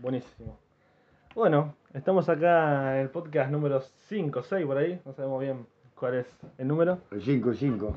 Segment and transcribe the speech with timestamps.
[0.00, 0.56] Buenísimo.
[1.34, 6.14] Bueno, estamos acá en el podcast número 5, 6 por ahí, no sabemos bien cuál
[6.14, 6.98] es el número.
[7.10, 7.96] El 5, el 5.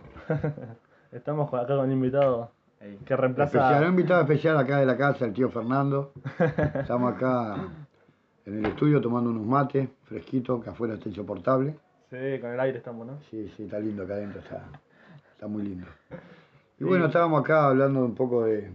[1.12, 3.82] Estamos acá con un invitado que Especial, reemplaza...
[3.82, 6.14] un invitado especial acá de la casa, el tío Fernando.
[6.74, 7.68] Estamos acá
[8.46, 11.76] en el estudio tomando unos mates fresquitos, que afuera está insoportable.
[12.10, 13.20] Sí, con el aire estamos, ¿no?
[13.30, 14.64] Sí, sí, está lindo acá adentro, está,
[15.34, 15.86] está muy lindo.
[16.80, 18.72] Y bueno, estábamos acá hablando un poco de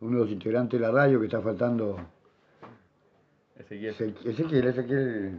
[0.00, 1.96] uno de los integrantes de la radio que está faltando.
[3.74, 4.14] Ezequiel.
[4.14, 5.38] Eze- Ezequiel, Ezequiel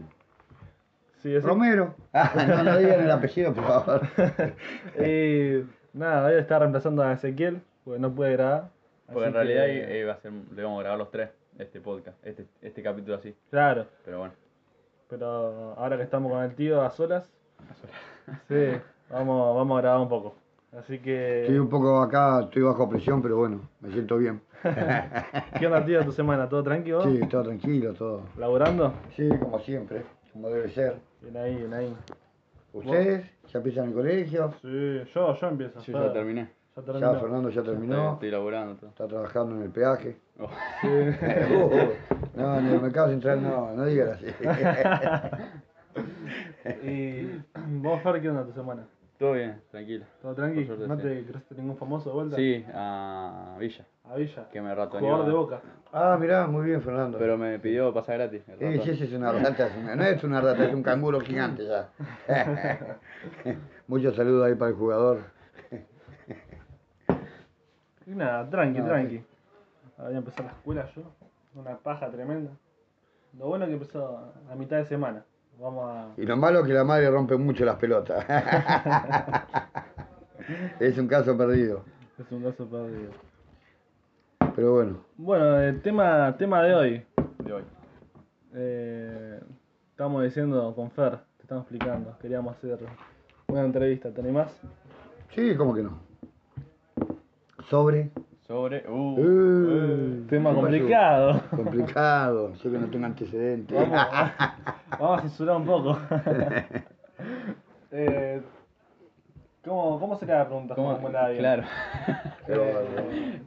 [1.21, 1.95] Sí, ese- Romero.
[2.13, 4.01] Ah, no, no digan el apellido, por favor.
[5.05, 8.69] Y nada, hoy está reemplazando a Ezequiel, porque no puede grabar.
[9.11, 11.79] Porque en realidad que- eh, va a ser, le vamos a grabar los tres, este
[11.81, 13.35] podcast, este, este capítulo así.
[13.49, 14.33] Claro, Pero bueno.
[15.09, 17.29] pero ahora que estamos con el tío a solas,
[18.47, 18.71] sí,
[19.09, 20.35] vamos, vamos a grabar un poco.
[20.77, 24.41] Así que, Estoy un poco acá, estoy bajo presión, pero bueno, me siento bien.
[25.59, 26.49] ¿qué onda tío tu semana?
[26.49, 27.01] ¿Todo tranquilo?
[27.03, 28.23] Sí, todo tranquilo, todo.
[28.37, 28.93] ¿Laburando?
[29.15, 30.03] Sí, como siempre,
[30.33, 30.97] como debe ser.
[31.21, 31.95] Bien ahí, bien ahí.
[32.73, 34.53] ¿Ustedes ya empiezan el colegio?
[34.61, 35.79] Sí, yo, yo empiezo.
[35.79, 36.49] Yo ya terminé.
[36.75, 37.19] Ya Ya.
[37.19, 38.89] Fernando ya Estoy, terminó, estoy laburando todo.
[38.89, 40.17] está trabajando en el peaje.
[40.39, 40.49] Oh,
[40.81, 40.87] Sí.
[42.35, 44.25] No, en el mercado central no, no digan así.
[46.83, 47.41] y
[47.77, 48.85] vos, Fer, ¿qué onda tu semana?
[49.17, 50.05] Todo bien, tranquilo.
[50.21, 50.65] ¿Todo tranqui?
[50.65, 51.03] Por suerte, ¿No sí.
[51.03, 52.35] te cruzaste ningún famoso de vuelta?
[52.35, 54.49] Sí, a Villa, A Villa.
[54.49, 55.05] que me ratoneó.
[55.09, 55.61] Jugador de Boca.
[55.93, 57.17] Ah, mirá, muy bien Fernando.
[57.17, 58.43] Pero me pidió pasar gratis.
[58.49, 61.65] el Sí, sí, ese es una rata, no es una rata, es un canguro gigante
[61.65, 61.89] ya.
[63.87, 65.19] Muchos saludos ahí para el jugador.
[68.07, 69.23] Y nada, tranqui, No, tranqui.
[69.97, 71.03] Ahora voy a empezar la escuela yo.
[71.55, 72.51] Una paja tremenda.
[73.37, 75.23] Lo bueno es que empezó a mitad de semana.
[75.59, 76.21] Vamos a.
[76.21, 78.25] Y lo malo es que la madre rompe mucho las pelotas.
[80.79, 81.83] es un caso perdido.
[82.19, 83.11] Es un caso perdido.
[84.55, 87.05] Pero bueno, Bueno, el tema, tema de hoy.
[87.43, 87.63] De hoy.
[88.53, 89.39] Eh,
[89.91, 92.17] estamos diciendo con Fer, te estamos explicando.
[92.19, 92.79] Queríamos hacer
[93.47, 94.11] una entrevista.
[94.11, 94.57] ¿Te animás?
[95.29, 95.99] sí, ¿cómo que no?
[97.69, 98.11] Sobre.
[98.47, 98.83] Sobre.
[98.87, 100.61] Uh, Eh, Tema ¿qué pasó?
[100.61, 101.41] complicado.
[101.49, 103.75] Complicado, yo que no tengo antecedentes.
[103.75, 104.31] Vamos,
[104.99, 105.97] vamos a censurar un poco.
[107.91, 108.41] eh,
[109.63, 110.75] ¿cómo, ¿Cómo sería la pregunta?
[110.75, 110.95] ¿Cómo?
[110.95, 111.33] ¿Cómo la?
[111.35, 111.63] Claro.
[112.47, 112.85] Bárbaro.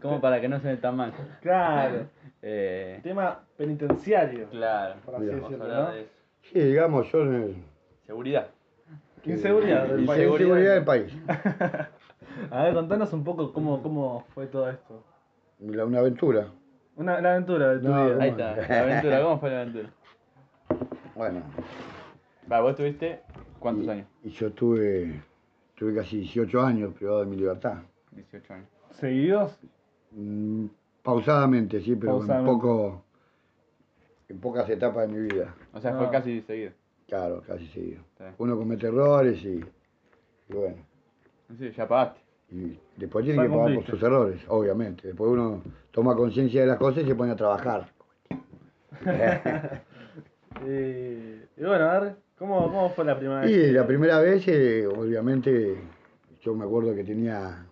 [0.03, 1.12] ¿Cómo para que no se tan mal?
[1.42, 2.06] Claro.
[2.42, 4.48] Eh, Tema penitenciario.
[4.50, 4.97] claro.
[5.04, 5.92] Por así decirlo, ¿no?
[5.92, 6.09] de.
[6.42, 7.65] Sí, digamos, yo en
[8.06, 8.48] Seguridad.
[9.25, 10.20] Inseguridad del país.
[10.20, 11.12] seguridad del país.
[12.50, 15.03] A ver, contanos un poco cómo, cómo fue todo esto.
[15.61, 16.49] La- Una aventura.
[16.97, 18.22] Una, la aventura de tu No, vida.
[18.22, 19.22] Ahí está, la aventura.
[19.22, 19.91] ¿Cómo fue la aventura?
[21.15, 21.43] Bueno,
[22.50, 23.21] Va, vos tuviste
[23.59, 24.06] cuántos y, años?
[24.25, 25.21] y yo tuve,
[25.77, 27.78] tuve casi 18 años privado de mi libertad.
[28.12, 28.69] 18 años.
[28.93, 29.59] ¿Seguidos?
[30.12, 30.66] Mm,
[31.03, 32.50] pausadamente, sí, pero Pausadamente.
[32.53, 33.05] en poco
[34.28, 35.55] en pocas etapas de mi vida.
[35.72, 35.99] O sea, Ah.
[35.99, 36.72] fue casi seguido.
[37.06, 38.03] Claro, casi seguido.
[38.39, 39.60] Uno comete errores y,
[40.49, 40.77] y bueno,
[41.56, 42.20] Sí, ya pagaste.
[42.50, 45.09] y después tiene que pagar por sus errores, obviamente.
[45.09, 47.88] Después uno toma conciencia de las cosas y se pone a trabajar.
[50.66, 50.70] Y,
[51.56, 53.50] y bueno, a ver, ¿cómo, ¿cómo fue la primera vez?
[53.50, 55.76] Y la primera vez, eh, obviamente,
[56.41, 57.65] yo me acuerdo que tenía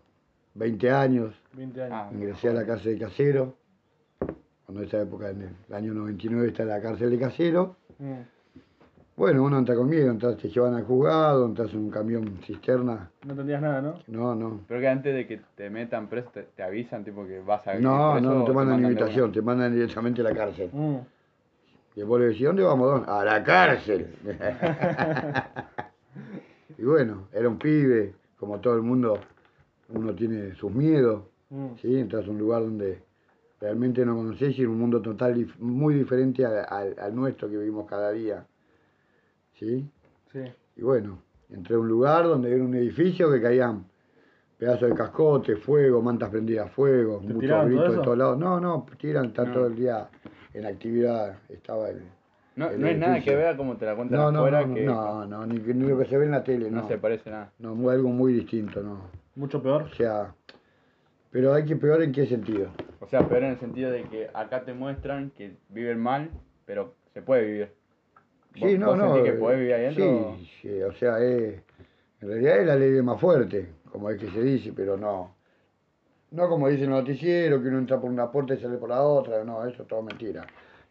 [0.54, 1.92] 20 años, 20 años.
[1.92, 2.10] Ah.
[2.12, 3.56] ingresé a la cárcel de casero,
[4.64, 7.74] cuando esa época, en el año 99, está en la cárcel de casero.
[7.98, 8.20] Mm.
[9.16, 13.10] Bueno, uno entra con miedo, entras, te llevan al juzgado, entras en un camión cisterna.
[13.24, 13.94] No entendías nada, ¿no?
[14.08, 14.60] No, no.
[14.68, 17.76] Pero que antes de que te metan preso, te, te avisan, tipo que vas a
[17.76, 20.68] ir No, preso, no, o te mandan invitación, te mandan directamente a la cárcel.
[20.70, 20.96] Mm.
[21.94, 23.04] Y vos le decís, ¿dónde vamos, don?
[23.08, 24.06] A la cárcel.
[26.78, 29.18] y bueno, era un pibe, como todo el mundo,
[29.94, 31.76] uno tiene sus miedos, Mm.
[31.80, 31.96] ¿sí?
[31.96, 32.98] Entras a un lugar donde
[33.60, 37.56] realmente no conoces y en un mundo total, muy diferente al, al- al nuestro que
[37.56, 38.44] vivimos cada día,
[39.58, 39.88] ¿sí?
[40.32, 40.40] Sí.
[40.76, 43.84] Y bueno, entré a un lugar donde era un edificio que caían
[44.58, 48.38] pedazos de cascote, fuego, mantas prendidas a fuego, ¿Te muchos gritos de todos lados.
[48.38, 49.52] No, no, tiran, está No.
[49.52, 50.08] todo el día
[50.54, 52.02] en actividad, estaba el...
[52.56, 54.74] No, el no es nada que vea como te la cuentan No, no, afuera, no,
[54.74, 56.88] que no, no, ni, ni lo que se ve en la tele, no no.
[56.88, 57.52] se parece nada.
[57.58, 59.10] No, algo muy distinto, no.
[59.34, 59.82] Mucho peor.
[59.82, 60.34] O sea,
[61.30, 62.70] pero hay que peor en qué sentido.
[63.00, 66.30] O sea, peor en el sentido de que acá te muestran que viven mal,
[66.64, 67.72] pero se puede vivir.
[68.56, 69.14] Sí, ¿Vos- no, no.
[69.14, 70.36] sentís que eh, podés vivir ahí adentro?
[70.38, 71.54] Sí, sí, o sea, es,
[72.20, 75.34] en realidad es la ley de más fuerte, como es que se dice, pero no.
[76.30, 79.02] No como dicen los noticieros, que uno entra por una puerta y sale por la
[79.02, 80.44] otra, no, eso es todo mentira.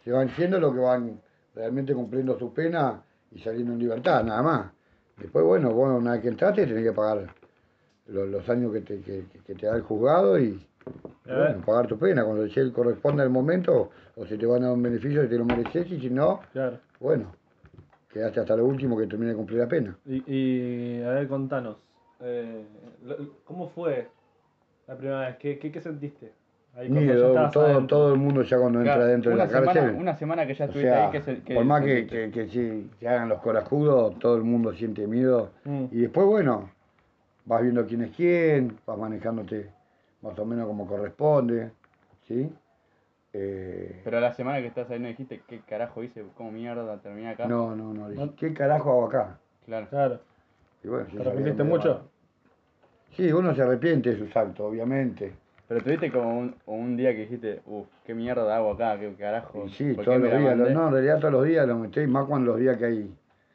[0.04, 1.20] Se van siendo lo que van
[1.54, 3.02] realmente cumpliendo su pena
[3.32, 4.72] y saliendo en libertad, nada más.
[5.18, 7.34] Después, bueno, vos una vez que entraste tenés que pagar
[8.08, 10.66] los, los años que te, que, que te da el juzgado y.
[11.26, 14.76] Bueno, pagar tu pena, cuando se corresponda el momento, o si te van a dar
[14.76, 16.80] un beneficio, si te lo mereces, y si no, Claro.
[17.00, 17.34] bueno,
[18.16, 19.98] quedaste hasta lo último que termine de cumplir la pena.
[20.06, 21.76] Y, y a ver, contanos.
[22.22, 22.64] eh,
[23.44, 24.08] ¿Cómo fue
[24.88, 25.36] la primera vez?
[25.38, 26.32] ¿Qué, qué, qué sentiste?
[26.78, 27.88] Ahí cuando ya Miedo, todo, adentro.
[27.88, 29.74] todo el mundo ya cuando entra Claro, dentro de la cárcel.
[29.74, 32.08] semana, una semana que ya o estuviste sea, ahí, que se, que por más que,
[32.34, 35.52] que sí, se hagan los corajudos, todo el mundo siente miedo.
[35.66, 35.86] Mm.
[35.92, 36.70] Y después, bueno,
[37.46, 39.70] vas viendo quién es quién, vas manejándote
[40.22, 41.72] más o menos como corresponde,
[42.28, 42.50] ¿sí?
[43.38, 47.30] Eh, Pero la semana que estás ahí no dijiste qué carajo hice, cómo mierda terminé
[47.32, 47.48] acá.
[47.48, 49.38] no, no, no, dije, ¿qué carajo hago acá?
[49.66, 49.88] Claro.
[49.90, 50.20] Claro.
[50.84, 52.10] Y bueno, ¿Te arrepentiste mucho?
[53.12, 55.34] Sí, uno se arrepiente de sus actos, obviamente.
[55.68, 59.66] Pero tuviste como un, un día que dijiste, uff, qué mierda hago acá, qué carajo.
[59.66, 61.76] Y sí, ¿por qué todos los días, lo- no, en realidad todos los días lo
[61.78, 63.14] metí, más cuando los días que hay,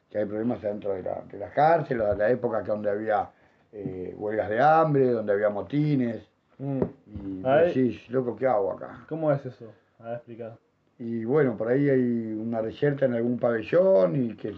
[0.09, 3.29] que hay problemas adentro de la, de la cárcel, la, la época que donde había
[3.71, 6.27] eh, huelgas de hambre, donde había motines,
[6.63, 6.81] Mm.
[7.07, 9.05] y decís, loco, ¿qué hago acá?
[9.09, 9.65] ¿Cómo es eso?
[9.99, 10.57] A ver, explicado.
[10.99, 14.53] Y bueno, por ahí hay una reserva en algún pabellón y que,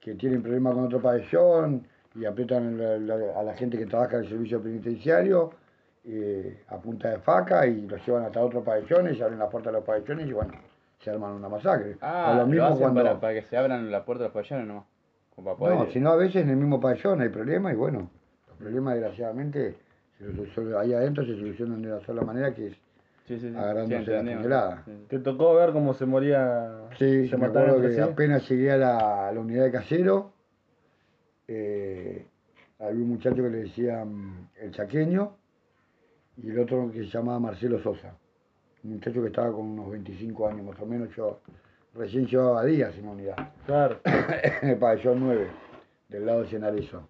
[0.00, 4.18] que tienen problemas con otro pabellón y aprietan la- la- a la gente que trabaja
[4.18, 5.50] en el servicio penitenciario
[6.04, 9.70] eh, a punta de faca y los llevan hasta otros pabellones y abren la puerta
[9.70, 10.52] de los pabellones y bueno,
[11.00, 11.96] se arman una masacre.
[12.00, 13.02] Ah, o lo, lo mismo hacen cuando...
[13.02, 14.84] para, para que se abran la puerta de los pabellones nomás.
[15.36, 15.92] Para poder No, ir.
[15.92, 18.10] si no a veces en el mismo pabellón hay problemas y bueno,
[18.48, 19.76] los problemas desgraciadamente
[20.54, 22.74] se ahí adentro se solucionan de una sola manera que es
[23.26, 23.56] Sí, sí, sí.
[23.56, 24.90] agarrándose la sí.
[25.08, 26.88] ¿Te tocó ver cómo se moría?
[26.98, 30.32] Sí, se me acuerdo que apenas llegué a la, a la unidad de casero,
[31.46, 32.26] eh,
[32.78, 35.36] había un muchacho que le decían el chaqueño
[36.38, 38.14] y el otro que se llamaba Marcelo Sosa.
[38.82, 41.40] Un muchacho que estaba con unos 25 años más o menos, yo
[41.94, 44.00] recién llevaba días en la unidad, Claro.
[44.80, 45.46] pabellón 9,
[46.08, 47.06] del lado de Cenarezo.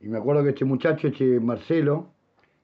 [0.00, 2.08] Y me acuerdo que este muchacho, este Marcelo,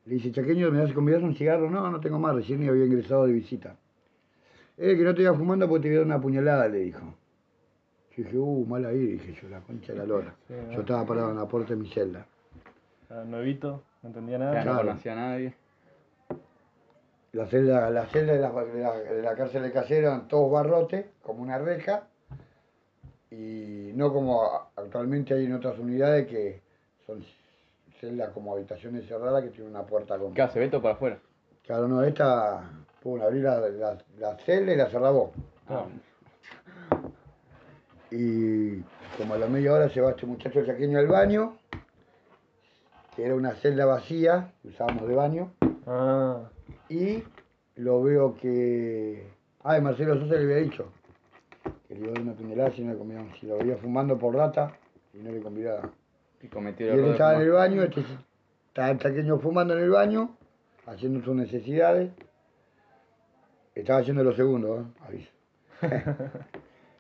[0.04, 1.70] le dice, Chaqueño, ¿me das convidás un cigarro?
[1.70, 3.76] No, no tengo más, recién había ingresado de visita.
[4.76, 7.14] Eh, que no te iba fumando porque te voy a dar una puñalada, le dijo.
[8.16, 10.34] Yo dije, uh, mal ahí, dije yo, la concha de la lora.
[10.46, 12.26] Sí, Yo estaba parado en la puerta de mi celda.
[13.10, 14.52] Ah, nuevito, no entendía nada.
[14.52, 14.88] sea, no Claro.
[14.88, 15.54] conocía a nadie.
[17.32, 20.52] La celda, la celda de la, de la, de la cárcel de casero eran todos
[20.52, 22.06] barrotes, como una reja,
[23.30, 24.42] y no como
[24.76, 26.62] actualmente hay en otras unidades que
[27.06, 27.24] son
[28.00, 30.34] celdas como habitaciones cerradas que tienen una puerta con...
[30.34, 30.58] ¿Qué hace?
[30.58, 31.18] Beto para afuera.
[31.64, 32.70] Claro, no, esta,
[33.02, 35.32] pum, abrí la, la, la celda y la cerrabó.
[35.68, 35.86] Ah,
[38.10, 38.80] Y
[39.16, 41.56] como a la media hora se va este muchacho chaqueño al baño,
[43.16, 45.52] que era una celda vacía, que usábamos de baño,
[45.86, 46.48] Ah,
[46.88, 47.22] y
[47.76, 49.28] lo veo que.
[49.62, 50.90] Ay, Marcelo Sosa le había dicho
[51.86, 53.26] que le iba a dar una puñalada si no le convidaba.
[53.38, 54.72] Si lo veía fumando por rata
[55.12, 55.90] y no le convidaba.
[56.44, 58.04] Y cometió Y el él error de estaba en el baño, este
[58.68, 60.36] estaba el chaqueño fumando en el baño,
[60.86, 62.12] haciendo sus necesidades.
[63.74, 64.90] Estaba haciendo los segundos, ¿eh?
[65.00, 65.30] aviso.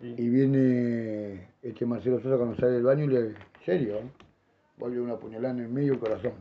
[0.00, 4.00] y, Y viene este Marcelo Sosa cuando sale del baño y le ¿serio?
[4.76, 6.32] Vuelve una puñalada en el medio del corazón.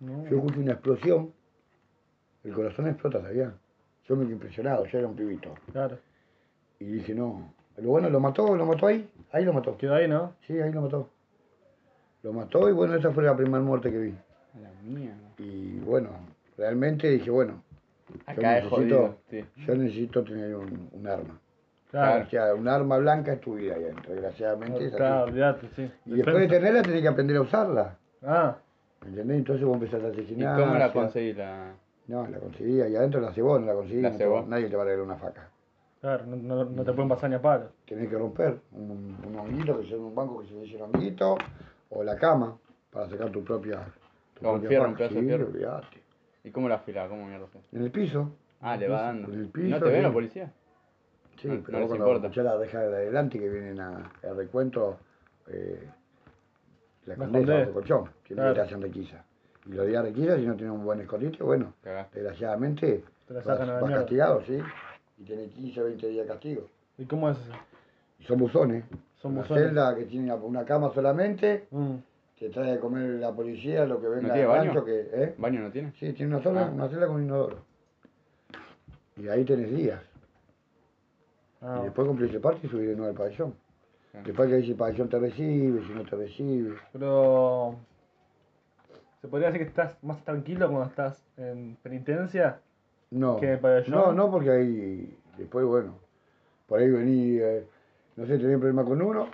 [0.00, 0.24] no.
[0.28, 1.32] Yo escucho una explosión,
[2.44, 3.54] el corazón explota, ¿sabía?
[4.08, 5.52] Yo me quedé impresionado, yo era un pibito.
[5.72, 5.98] Claro.
[6.78, 7.52] Y dije, no.
[7.76, 9.76] Lo bueno, lo mató, lo mató ahí, ahí lo mató.
[9.76, 10.34] Quedó ahí, ¿no?
[10.46, 11.10] Sí, ahí lo mató.
[12.26, 14.10] Lo mató y bueno, esa fue la primera muerte que vi.
[14.60, 15.14] La mierda.
[15.38, 16.08] Y bueno,
[16.58, 17.62] realmente dije, bueno,
[18.26, 19.16] Acá es necesito- jodido.
[19.30, 19.44] Sí.
[19.64, 21.38] yo necesito tener un, un arma.
[21.88, 22.24] Claro.
[22.24, 24.90] O sea, un arma blanca es tu vida ahí adentro, desgraciadamente.
[24.90, 25.88] Claro, olvídate, sí.
[26.06, 27.96] Y después de tenerla tenés que aprender a usarla.
[28.24, 28.56] Ah,
[29.06, 29.36] ¿Entendés?
[29.38, 30.58] Entonces vos empezás a ¿Y asesinar.
[30.60, 31.32] cómo la conseguí?
[31.32, 31.74] La...
[32.08, 34.00] No, la conseguí ahí adentro la cebó, no la conseguí.
[34.02, 35.48] La no nadie te va a regalar una faca.
[36.00, 37.66] claro, no, no, no te pueden pasar ni a palo.
[37.86, 41.36] Tenés que romper un, un honguito, que sea un banco que se dice un honguito,
[41.90, 42.58] o la cama,
[42.90, 43.84] para sacar tu propia.
[44.34, 45.46] Tu Con propia fierro, un pedazo de Sí, fierro.
[45.46, 46.02] olvidate.
[46.44, 47.08] ¿Y cómo la afilaba?
[47.08, 47.46] ¿Cómo mierda?
[47.72, 48.30] En el piso.
[48.60, 49.32] Ah, le va dando.
[49.32, 50.02] En el ¿Y piso, ¿No te ven sí.
[50.02, 50.52] la policía?
[51.40, 52.26] Sí, No- pero no vos cuando importa.
[52.28, 54.98] escuchás la deja de adelante que vienen a, al recuento,
[55.48, 55.88] eh,
[57.06, 58.54] la condesa o colchón, tiene Claro.
[58.54, 59.24] que te hacen requisa.
[59.66, 62.20] Y los días requisa, si no tienen un buen escondite, bueno, Cagaste.
[62.20, 64.58] desgraciadamente Te la vas, sacan a la vas castigado, ¿sí?
[65.18, 66.68] Y tenés 15 o 20 días de castigo.
[66.98, 67.52] ¿Y cómo es eso?
[68.20, 68.84] Y son buzones.
[69.16, 69.64] Son una buzones.
[69.64, 71.94] celda que tiene una cama solamente, Mm,
[72.38, 74.64] te trae de comer la policía, lo que venga tiene del baño?
[74.72, 75.34] rancho, que, ¿eh?
[75.38, 75.92] ¿Baño no tiene?
[75.98, 76.70] Sí, tiene una sola, Ah.
[76.72, 77.58] una celda con inodoro.
[79.16, 80.00] Y ahí tenés días.
[81.62, 83.54] ah, Y después cumplís el parte y subís de nuevo al pabellón.
[84.14, 84.20] Ah.
[84.24, 86.74] Después que dice el pabellón te recibe, si no te recibe.
[86.92, 87.76] Pero.
[89.22, 92.60] ¿Se podría decir que estás más tranquilo cuando estás en penitencia?
[93.10, 93.40] No.
[93.40, 93.90] ¿Que el pabellón?
[93.90, 95.94] No, no, porque ahí, después, bueno,
[96.66, 97.66] por ahí vení, eh,
[98.16, 99.28] no sé, tenía un problema con uno,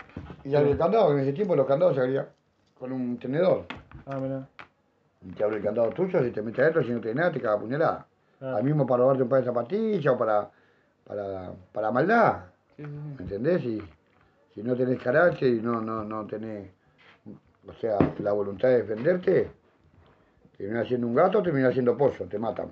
[0.44, 2.26] y ya el candado, en ese tiempo los candados se abrían
[2.78, 3.66] con un tenedor.
[4.06, 4.48] Ah, mira.
[5.36, 7.60] te abre el candado tuyo, si te metes adentro, si no tienes nada, te caga
[7.60, 8.06] puñalada.
[8.38, 8.56] Claro.
[8.56, 10.50] Al mismo para robarte un par de zapatillas o para,
[11.06, 12.42] para, para maldad.
[12.76, 13.14] Sí, sí, sí.
[13.18, 13.62] ¿Me entendés?
[13.62, 13.82] Si,
[14.54, 16.68] si no tenés carácter y no, no, no tenés,
[17.66, 19.50] o sea, la voluntad de defenderte,
[20.56, 22.68] terminás siendo un gato, terminás siendo pollo, te matan.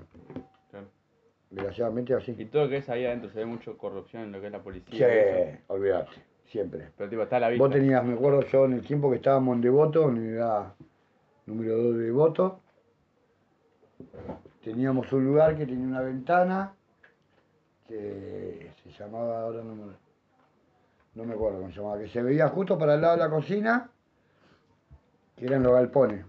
[1.51, 2.45] Desgraciadamente Y así.
[2.47, 4.63] todo lo que es ahí adentro, se ve mucho corrupción en lo que es la
[4.63, 4.93] policía.
[4.93, 5.59] Sí, y eso.
[5.67, 6.11] olvidate,
[6.47, 6.91] siempre.
[6.97, 7.65] Pero tipo, está a la vista.
[7.65, 10.75] Vos tenías, me acuerdo yo en el tiempo que estábamos en Devoto, unidad
[11.47, 12.61] número 2 de Devoto,
[14.63, 16.75] teníamos un lugar que tenía una ventana
[17.89, 19.93] que se llamaba, ahora no me,
[21.15, 23.31] no me acuerdo cómo se llamaba, que se veía justo para el lado de la
[23.31, 23.91] cocina,
[25.37, 26.25] que eran los galpones.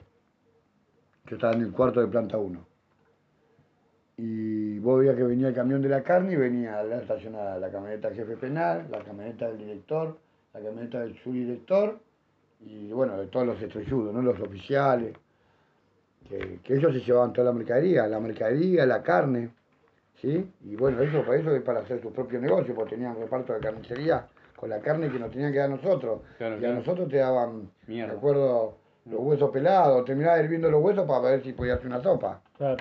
[1.27, 2.70] Yo estaba en el cuarto de planta 1.
[4.23, 7.71] Y vos veías que venía el camión de la carne y venía la estacionada la
[7.71, 10.15] camioneta del jefe penal, la camioneta del director,
[10.53, 11.97] la camioneta del subdirector
[12.59, 14.21] y bueno, de todos los estrelludos, ¿no?
[14.21, 15.15] los oficiales,
[16.29, 19.49] que, que ellos se llevaban toda la mercadería, la mercadería, la carne,
[20.21, 20.47] ¿sí?
[20.65, 23.59] Y bueno, eso para eso es para hacer su propio negocio, porque tenían reparto de
[23.59, 26.21] carnicería con la carne que nos tenían que dar nosotros.
[26.37, 28.13] Claro, y a nosotros te daban, Mierda.
[28.13, 32.03] me acuerdo, los huesos pelados, terminabas hirviendo los huesos para ver si podías hacer una
[32.03, 32.43] sopa.
[32.55, 32.77] Claro.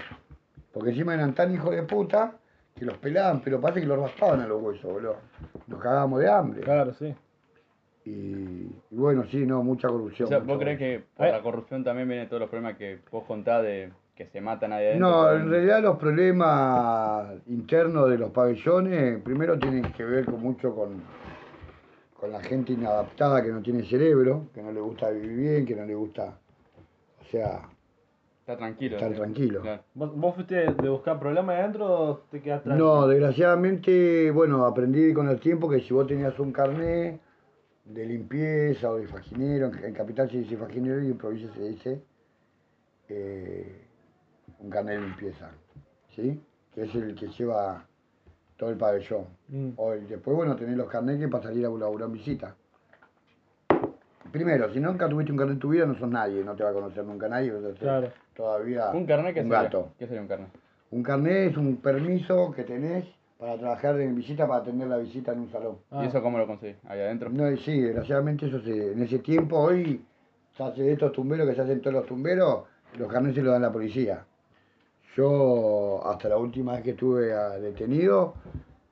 [0.73, 2.33] Porque encima eran tan hijos de puta
[2.75, 5.17] que los pelaban, pero parece que los raspaban a los huesos, boludo.
[5.67, 6.61] Nos cagábamos de hambre.
[6.63, 7.15] Claro, sí.
[8.05, 8.11] Y,
[8.91, 10.27] y bueno, sí, no, mucha corrupción.
[10.27, 11.33] O sea, ¿vos crees que por Eh.
[11.33, 14.87] la corrupción también vienen todos los problemas que vos contás de que se matan ahí
[14.87, 15.09] adentro?
[15.09, 20.75] No, en realidad los problemas internos de los pabellones, primero tienen que ver con mucho
[20.75, 21.03] con,
[22.19, 25.77] con la gente inadaptada que no tiene cerebro, que no le gusta vivir bien, que
[25.77, 26.39] no le gusta,
[27.21, 27.61] o sea,
[28.51, 28.99] Está tranquilo.
[28.99, 29.15] sí.
[29.15, 29.61] tranquilo.
[29.61, 29.83] Claro.
[29.95, 35.29] ¿Vos, vos fuiste de buscar problemas adentro o te quedaste No, desgraciadamente, bueno, aprendí con
[35.29, 37.21] el tiempo que si vos tenías un carnet
[37.85, 41.69] de limpieza o de faginero, en, en Capital se dice faginero y en provincia se
[41.69, 42.03] dice
[43.09, 43.85] eh,
[44.59, 45.51] un carnet de limpieza,
[46.15, 46.41] ¿sí?
[46.75, 47.85] Que es el que lleva
[48.57, 49.27] todo el pabellón.
[49.49, 49.71] Mm.
[49.77, 52.57] O, después, bueno, tenés los carnets que para salir a laburar en visita.
[54.33, 56.71] Primero, si nunca tuviste un carnet en tu vida, no sos nadie, no te va
[56.71, 58.09] a conocer nunca nadie, Claro.
[58.35, 59.63] todavía ¿Un carnet qué un sería?
[59.63, 59.89] gato.
[59.99, 60.49] ¿Qué sería un carnet?
[60.91, 63.05] Un carnet es un permiso que tenés
[63.39, 65.79] para trabajar en visita, para atender la visita en un salón.
[65.91, 66.03] Ah.
[66.05, 66.77] ¿Y eso cómo lo conseguís?
[66.87, 67.31] Ahí adentro.
[67.31, 70.05] No, y sí, desgraciadamente eso se, en ese tiempo, hoy,
[70.57, 72.65] se hace estos tumberos que se hacen todos los tumberos,
[72.99, 74.25] los carnets se los dan la policía.
[75.17, 78.35] Yo, hasta la última vez que estuve ah, detenido,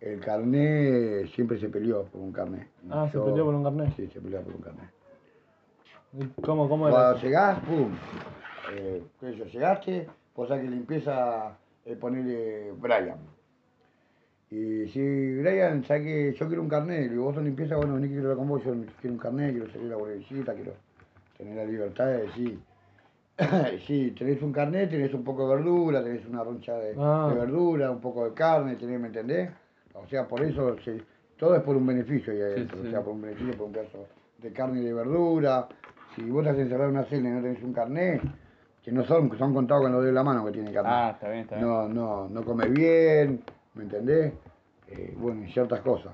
[0.01, 2.67] el carnet siempre se peleó por un carnet.
[2.91, 3.95] Ah, se peleó por un carnet.
[3.97, 4.98] Sí, se peleó por un carnet.
[6.13, 6.97] ¿Y ¿Cómo, cómo era?
[6.97, 7.93] Cuando llegás, pum,
[8.75, 11.57] eh, qué sé yo, llegaste, vos sabés que le empieza a
[12.01, 13.19] ponerle Brian.
[14.51, 18.09] Y si Brian, sabes que yo quiero un carnet, digo, vos sos limpieza, bueno, vení
[18.09, 20.73] que quiero hablar con vos, yo quiero un carnet, quiero salir a la visita, quiero
[21.37, 22.59] tener la libertad de decir,
[23.87, 27.29] sí, tenés un carnet, tenés un poco de verdura, tenés una roncha de, Ah.
[27.31, 29.51] de verdura, un poco de carne, tenés, ¿me entendés?
[29.93, 31.03] O sea, por eso, se-
[31.37, 32.89] todo es por un beneficio ahí adentro, sí.
[32.89, 34.07] o sea, por un beneficio, por un pedazo
[34.39, 35.69] de carne y de verdura.
[36.15, 38.23] Si vos te has encerrado en una celda y no tenés un carnet,
[38.83, 40.93] que no son, son contados con los dedos de la mano que tiene carnet.
[40.95, 41.67] Ah, está bien, está bien.
[41.69, 43.43] No, no, no comes bien,
[43.75, 44.33] ¿me entendés?
[44.89, 46.13] Eh, bueno, y ciertas cosas.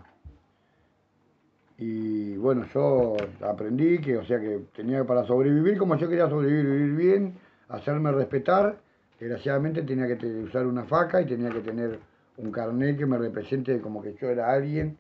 [1.78, 6.28] Y bueno, yo aprendí que, o sea, que tenía que para sobrevivir, como yo quería
[6.28, 7.34] sobrevivir, vivir bien,
[7.68, 8.76] hacerme respetar,
[9.18, 11.98] desgraciadamente tenía que usar una faca y tenía que tener
[12.36, 14.96] un carnet que me represente como que yo era alguien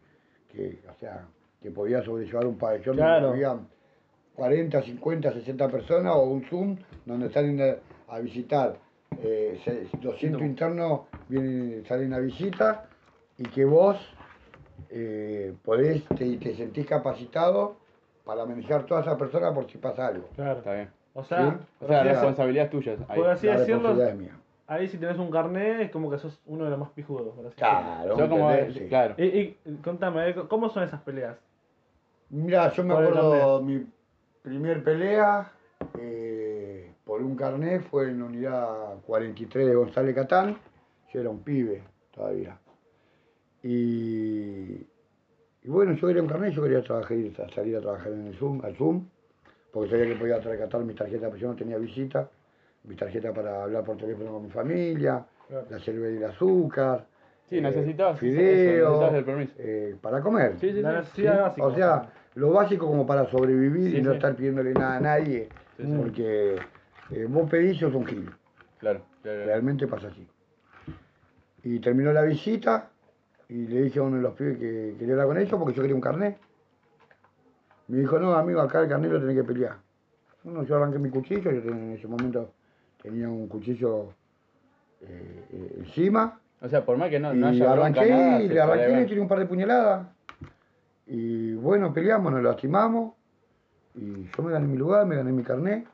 [0.52, 1.24] que, o sea,
[1.62, 3.28] que podía sobrellevar un pabellón Claro.
[3.28, 3.40] donde
[4.36, 6.76] 40, 50, 60 personas o un Zoom
[7.06, 8.76] donde salen a, a visitar
[9.22, 12.86] eh, se- 200 internos vienen, salen a visita
[13.38, 13.96] y que vos
[14.90, 17.76] eh, podés, te, te sentís capacitado
[18.24, 20.28] para manejar todas esas personas por si pasa algo.
[20.34, 20.58] Claro.
[20.58, 20.88] Está bien.
[21.14, 21.56] O sea, Sí.
[21.84, 22.96] O sea, la responsabilidad es tuya.
[23.08, 23.18] Ahí.
[23.20, 24.38] por así La decirlo, responsabilidad es mía.
[24.66, 27.34] ahí si tenés un carnet es como que sos uno de los más pijudos.
[27.34, 27.80] por así decirlo.
[27.80, 28.74] Claro, Yo como, ¿entendés?
[28.82, 28.88] Sí.
[28.88, 29.14] claro.
[29.18, 30.34] Y, y contame, ¿eh?
[30.48, 31.36] ¿cómo son esas peleas?
[32.30, 33.86] Mira, yo me acuerdo mi
[34.44, 35.50] primer pelea
[35.98, 40.56] eh, por un carnet fue en la unidad 43 de González Catán.
[41.12, 41.82] Yo era un pibe
[42.12, 42.58] todavía.
[43.62, 44.86] Y,
[45.62, 47.16] y bueno, yo quería un carnet, yo quería trabajar,
[47.54, 49.06] salir a trabajar en el Zoom, al Zoom,
[49.72, 52.28] porque sabía que podía recatar mi tarjeta, pero yo no tenía visita,
[52.84, 55.66] mi tarjeta para hablar por teléfono con mi familia, Claro.
[55.70, 57.06] la cerveza y el azúcar.
[57.48, 59.52] Sí, eh, necesitabas necesitabas el permiso.
[59.58, 60.56] eh, para comer.
[60.58, 60.96] Sí, sí, La sí.
[60.98, 61.40] necesidad ¿sí?
[61.60, 61.66] básica.
[61.66, 64.16] O sea, lo básico como para sobrevivir Sí, y no sí.
[64.16, 66.56] estar pidiéndole nada a nadie, Sí, porque
[67.10, 68.30] eh, vos pedís sos un gil,
[68.78, 70.26] Claro, claro, realmente pasa así.
[71.62, 72.90] Y terminó la visita
[73.48, 75.82] y le dije a uno de los pibes que quería hablar con ellos porque yo
[75.82, 76.36] quería un carnet.
[77.88, 79.76] Me dijo, no amigo, acá el carnet lo tenés que pelear.
[80.42, 82.52] Bueno, yo arranqué mi cuchillo, yo en ese momento
[83.02, 84.10] tenía un cuchillo
[85.00, 86.40] eh, eh, encima.
[86.60, 88.96] O sea, por más que no, no haya arranqué nada, y se le arranqué y
[88.96, 90.06] le tiré un par de puñaladas.
[91.06, 93.14] Y bueno, peleamos, nos lastimamos.
[93.94, 95.86] Y yo me gané mi lugar, me gané mi carnet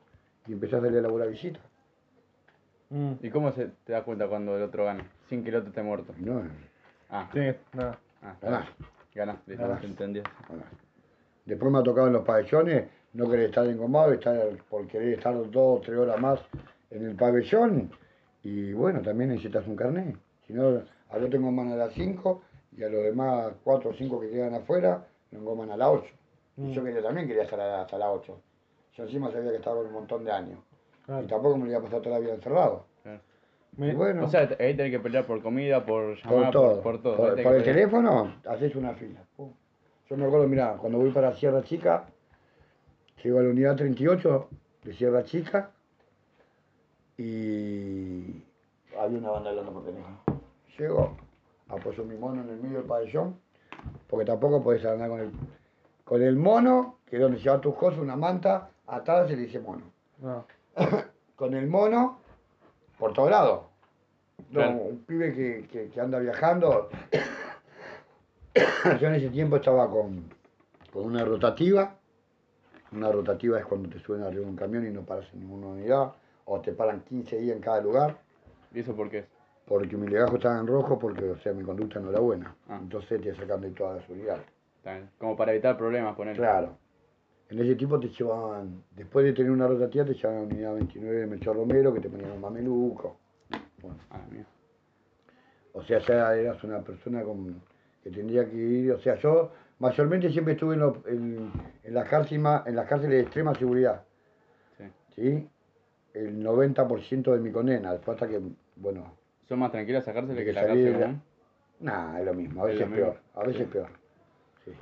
[0.47, 1.61] y empecé a salir a laburar visita.
[2.91, 3.13] Mm.
[3.23, 5.05] ¿Y cómo se te das cuenta cuando el otro gana?
[5.29, 6.15] Sin que el otro esté muerto.
[6.19, 6.43] No,
[7.13, 7.41] Ah, Sí,
[7.73, 7.99] nada.
[8.23, 8.69] ah ganás,
[9.15, 9.81] ganás, Ganás.
[9.81, 10.21] te entendí.
[10.49, 10.67] ganás.
[11.45, 14.37] Después me ha tocado en los pabellones no querer estar engomado, estar
[14.69, 16.41] por querer estar dos o tres horas más
[16.91, 17.91] en el pabellón.
[18.45, 20.17] Y bueno, también necesitas un carnet.
[20.47, 22.43] Si no, a yo tengo mano a las 5
[22.81, 26.07] y a los demás 4 o 5 que quedan afuera, lo engoman a las 8.
[26.57, 26.71] Y Mm.
[26.73, 28.41] yo quería, también quería estar hasta las 8.
[28.97, 30.59] Yo encima sabía que estaba con un montón de años.
[31.05, 31.23] Claro.
[31.25, 32.87] Y tampoco me lo iba a pasar toda la vida encerrado.
[33.03, 33.21] Claro.
[33.77, 36.75] Me- Y bueno, O sea, ahí tenés que pelear por comida, por por llamada, todo.
[36.83, 37.17] por, por todo.
[37.19, 39.21] Por, tenés por el teléfono, haces una fila.
[40.09, 42.07] Yo me acuerdo, mirá, cuando voy para Sierra Chica,
[43.23, 44.49] llego a la unidad 38
[44.85, 45.71] de Sierra Chica
[47.17, 48.43] y
[48.99, 50.19] había una banda hablando por teléfono.
[50.79, 51.17] Llego,
[51.71, 53.37] apoyo mi mono en el medio del pabellón,
[54.09, 55.31] porque tampoco podés andar con el,
[56.05, 59.61] con el mono, que es donde llevas tus cosas, una manta, atada se le dice
[59.61, 59.83] mono.
[60.19, 60.45] no.
[61.37, 62.19] Con el mono,
[62.99, 63.63] por todos lados.
[64.51, 64.73] No, Claro.
[64.77, 66.91] un pibe que, que- que anda viajando.
[69.01, 70.25] Yo en ese tiempo estaba con,
[70.93, 71.95] con una rotativa.
[72.93, 75.69] Una rotativa es cuando te suben arriba de un camión y no paras en ninguna
[75.69, 76.13] unidad,
[76.45, 78.19] o te paran 15 días en cada lugar,
[78.75, 79.27] ¿Y eso por qué?
[79.71, 82.57] Porque mi legajo estaba en rojo, porque o sea, mi conducta no era buena.
[82.69, 82.81] Ah.
[82.83, 84.43] Entonces te sacan de unidades.
[84.79, 85.09] Está bien.
[85.17, 86.35] Como para evitar problemas, poner.
[86.37, 86.77] Claro.
[87.51, 90.75] En ese tiempo te llevaban, después de tener una rotativa, te llevaban a la unidad
[90.75, 93.17] 29 de Melchor Romero, que te ponían un mameluco.
[93.81, 94.45] Bueno, Ah, mira.
[95.73, 97.63] O sea, ya eras una persona con,
[98.03, 101.53] que tendría que ir, o sea, yo mayormente siempre estuve en, los- en,
[101.85, 104.03] en las, cárceles, ma- en las cárceles de extrema seguridad,
[104.77, 104.85] Sí.
[105.15, 105.49] ¿sí?
[106.15, 108.41] El 90% de mi condena, después hasta que,
[108.75, 109.15] bueno,
[109.51, 111.23] ¿Son más tranquilas sacarse De que que la cárcel de común?
[111.81, 113.89] nada, es lo mismo, a Es veces es peor, a veces es peor.
[114.65, 114.73] Sí.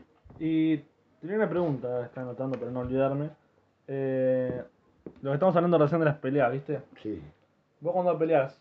[0.40, 0.76] Y
[1.22, 3.30] tenía una pregunta, está anotando para no olvidarme.
[3.86, 4.62] Eh,
[5.22, 6.82] lo que estamos hablando recién de las peleas, ¿viste?
[7.02, 7.22] sí.
[7.80, 8.60] Vos cuando peleas,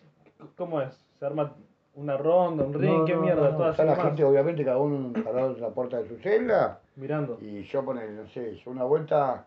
[0.55, 0.93] ¿cómo es?
[1.19, 1.53] ¿Se arma
[1.95, 2.99] una ronda, un ring?
[2.99, 3.41] No, ¿Qué no, mierda?
[3.41, 6.07] no, no, Todo Está la nomás, gente, obviamente, cada uno parado en la puerta de
[6.07, 7.37] su celda, mirando.
[7.41, 9.45] y yo poner, no sé, yo una vuelta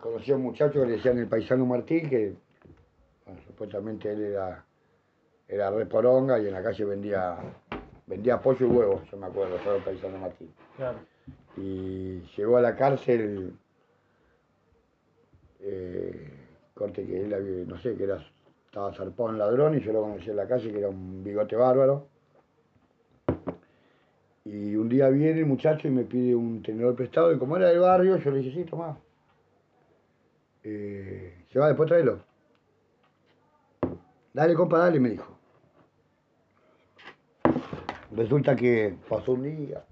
[0.00, 2.34] conocí a un muchacho que le decían el paisano Martín, que
[3.26, 4.64] bueno, supuestamente él era,
[5.48, 7.38] era re poronga y en la calle vendía,
[8.06, 10.52] vendía pollo y huevos, yo me acuerdo, el paisano Martín.
[10.76, 10.98] Claro.
[11.56, 13.54] Y llegó a la cárcel,
[15.60, 16.30] eh,
[16.74, 18.24] corte que él había, no sé, que era,
[18.66, 22.06] estaba zarpado ladrón y yo lo conocí en la calle, que era un bigote bárbaro.
[24.44, 27.68] Y un día viene el muchacho y me pide un tenedor prestado y como era
[27.68, 28.98] del barrio, yo le dije, sí, toma.
[30.62, 32.20] Eh, se va, después tráelo.
[34.32, 35.37] Dale, compa, dale, me dijo.
[38.12, 39.84] Resulta que pasó un día,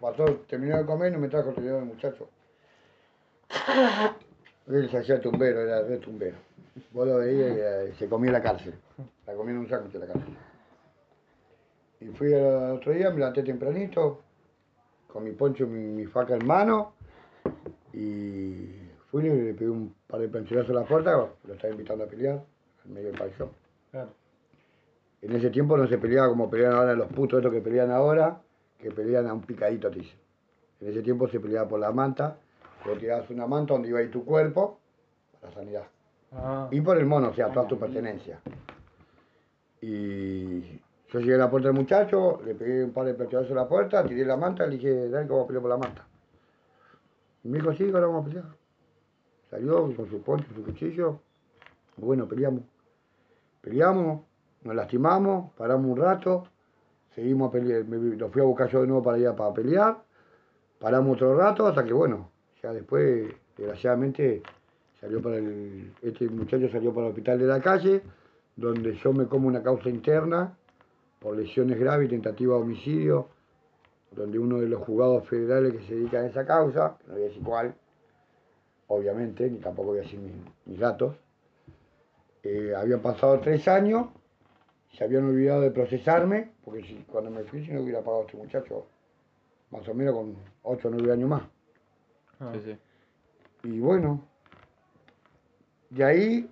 [0.00, 2.28] pasó, terminó de comer y no me trajo el el muchacho.
[4.68, 6.36] Él se hacía tumbero, era re tumbero.
[6.92, 8.74] Vos lo veías y eh, se comía en la cárcel.
[9.26, 10.36] La comía en un sándwich en la cárcel.
[12.00, 14.22] Y fui al otro día, me levanté tempranito,
[15.08, 16.92] con mi poncho y mi, mi faca en mano,
[17.92, 18.68] y
[19.10, 21.12] fui y le pegué un par de planchazos a la puerta,
[21.44, 22.44] lo estaba invitando a pelear,
[22.84, 23.50] en medio del pabellón.
[23.90, 24.10] Claro.
[25.22, 28.40] En ese tiempo no se peleaba como pelean ahora los putos estos que pelean ahora,
[28.78, 30.18] que pelean a un picadito, dicen.
[30.80, 32.38] En ese tiempo se peleaba por la manta,
[32.98, 34.78] tirabas una manta donde iba a ir tu cuerpo,
[35.40, 35.84] para sanidad.
[36.32, 38.40] Ah, Y por el mono, o sea, toda tu pertenencia.
[39.80, 40.60] Y
[41.08, 43.68] yo llegué a la puerta del muchacho, le pegué un par de plateados a la
[43.68, 46.06] puerta, tiré la manta, le dije, dale que vamos a pelear por la manta.
[47.44, 48.44] Y me dijo, sí, ahora vamos a pelear.
[49.50, 51.20] Salió con su poncho, su cuchillo.
[51.96, 52.62] Bueno, peleamos.
[53.62, 54.22] Peleamos,
[54.62, 56.44] nos lastimamos, paramos un rato,
[57.14, 59.98] seguimos a pelear, lo fui a buscar yo de nuevo para ir a para pelear,
[60.78, 62.30] paramos otro rato hasta que bueno,
[62.62, 64.42] ya después, desgraciadamente,
[65.00, 68.02] salió para el, este muchacho salió para el hospital de la calle,
[68.56, 70.56] donde yo me como una causa interna
[71.20, 73.28] por lesiones graves y tentativa de homicidio,
[74.10, 77.26] donde uno de los juzgados federales que se dedica a esa causa, no voy a
[77.26, 77.74] decir cuál,
[78.88, 80.34] obviamente, ni tampoco voy a decir mis,
[80.66, 81.16] mis datos,
[82.42, 84.08] eh, habían pasado tres años,
[84.92, 88.26] se habían olvidado de procesarme, porque si, cuando me fui si no hubiera pagado a
[88.26, 88.86] este muchacho,
[89.70, 91.42] más o menos con 8 o 9 años más.
[92.40, 92.52] ah.
[92.54, 92.78] Sí, sí.
[93.68, 94.22] Y bueno,
[95.90, 96.50] de ahí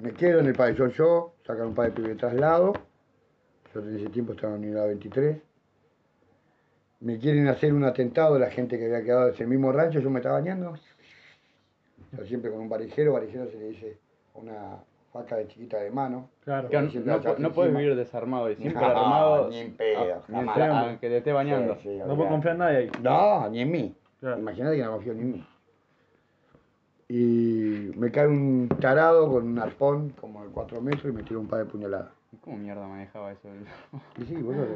[0.00, 2.72] me quedo en el pabellón yo, sacan un par de pibes de traslado,
[3.72, 5.42] yo en ese tiempo estaba en la unidad 23,
[7.00, 10.10] me quieren hacer un atentado la gente que había quedado en ese mismo rancho, yo
[10.10, 10.74] me estaba bañando,
[12.12, 13.98] yo siempre con un varijero, varijero se le dice
[14.34, 16.28] una, faca de chiquita de mano.
[16.44, 16.68] Claro.
[17.38, 19.48] No, puedes vivir desarmado y siempre No, armado.
[19.48, 20.58] ni en pedo, jamás.
[20.86, 21.74] aunque te esté bañando.
[21.76, 22.90] Sí, sí, No puedo confiar en nadie ahí.
[23.02, 23.94] No, ni en mí.
[24.20, 24.38] Claro.
[24.38, 25.46] Imagínate que no confío ni en mí.
[27.08, 31.40] Y me cae un tarado con un arpón como de 4 metros y me tira
[31.40, 32.10] un par de puñaladas.
[32.42, 33.48] ¿Cómo mierda manejaba eso?
[34.18, 34.66] Y sí, boludo.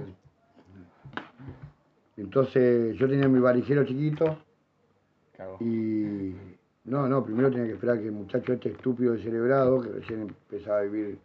[2.16, 4.37] Entonces yo tenía mi varijero chiquito
[5.37, 5.59] Cago.
[5.61, 6.35] y...
[6.85, 10.79] No, no, primero tenía que esperar que el muchacho este estúpido descerebrado, que recién empezaba
[10.79, 11.18] a vivir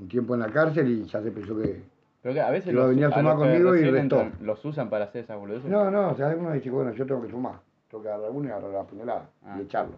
[0.00, 1.82] un tiempo en la cárcel y ya se pensó que...
[2.20, 3.78] Pero que a veces Iba a los, venir a a tomar los que conmigo y
[3.78, 4.20] recién restó.
[4.20, 5.70] entran, los usan para hacer esas boludeces.
[5.70, 8.48] No, no, o sea, uno dice, bueno, yo tengo que sumar, tengo que agarrar uno
[8.48, 9.56] y agarrar la puñalada Ah.
[9.58, 9.94] y echarlo.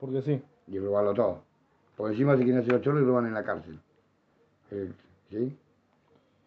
[0.00, 0.42] Porque sí.
[0.66, 1.42] y robarlo todo.
[1.96, 3.78] Porque encima se quieren hacer los chorros y roban en la cárcel.
[4.72, 4.90] Eh,
[5.30, 5.56] ¿Sí?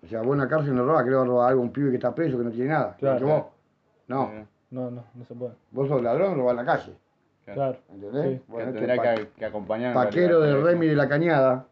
[0.04, 1.65] O sea, vos en la cárcel no robas, que le vas a robar algo a
[1.65, 2.97] un pibe que está preso, que no tiene nada.
[2.99, 3.43] Claro, que vos.
[4.10, 5.54] No, Eh, No, no, no se puede.
[5.71, 6.93] vos sos ladrón, robás en la calle.
[7.45, 7.77] Claro.
[7.89, 8.23] ¿Entendés?
[8.23, 8.45] Sí.
[8.45, 9.88] Que Bueno, este tendrá pa- que, que acompañar.
[9.89, 10.62] en paquero de.
[10.62, 11.67] Remy de la Cañada,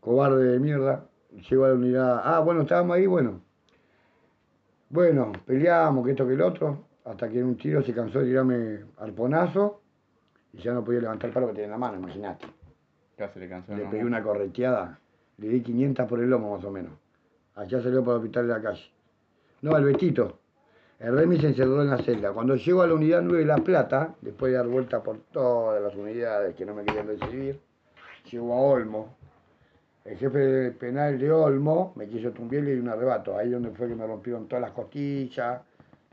[0.00, 1.06] cobarde de mierda,
[1.50, 2.20] llegó a la unidad.
[2.24, 3.40] Ah, bueno, estábamos ahí, bueno.
[4.90, 8.26] Bueno, peleamos, que esto, que el otro, hasta que en un tiro se cansó de
[8.26, 9.80] tirarme arponazo
[10.52, 12.46] y ya no podía levantar el palo que tenía en la mano, imagínate.
[13.16, 13.74] Casi le cansó.
[13.74, 13.90] Le ¿no?
[13.90, 14.98] pegué una correteada,
[15.38, 16.92] le di 500 por el lomo más o menos.
[17.54, 18.84] Allá salió para el hospital de la calle.
[19.62, 20.38] No, el Betito.
[21.02, 22.32] El Remy se encerró en la celda.
[22.32, 25.82] Cuando llego a la unidad 9 de La Plata, después de dar vuelta por todas
[25.82, 27.58] las unidades que no me querían recibir,
[28.30, 29.16] llego a Olmo.
[30.04, 33.36] El jefe de penal de Olmo me quiso tumbiar y le di un arrebato.
[33.36, 35.60] Ahí donde fue que me rompieron todas las costillas,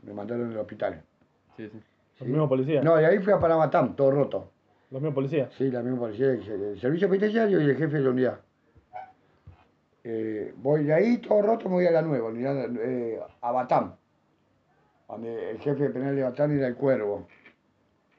[0.02, 1.00] me mandaron al hospital.
[1.56, 1.80] Sí, sí.
[2.18, 2.84] Los mismos policías.
[2.84, 4.50] No, y ahí fui a Paramatán, todo roto.
[4.90, 5.52] Los mismos policías.
[5.56, 8.40] Sí, la misma policía, el servicio penitenciario y el jefe de la unidad.
[10.02, 13.94] Eh, voy de ahí, todo roto, me voy a la nueva, unidad, eh, a Batán,
[15.10, 17.26] donde el jefe de penal de Batán era el cuervo.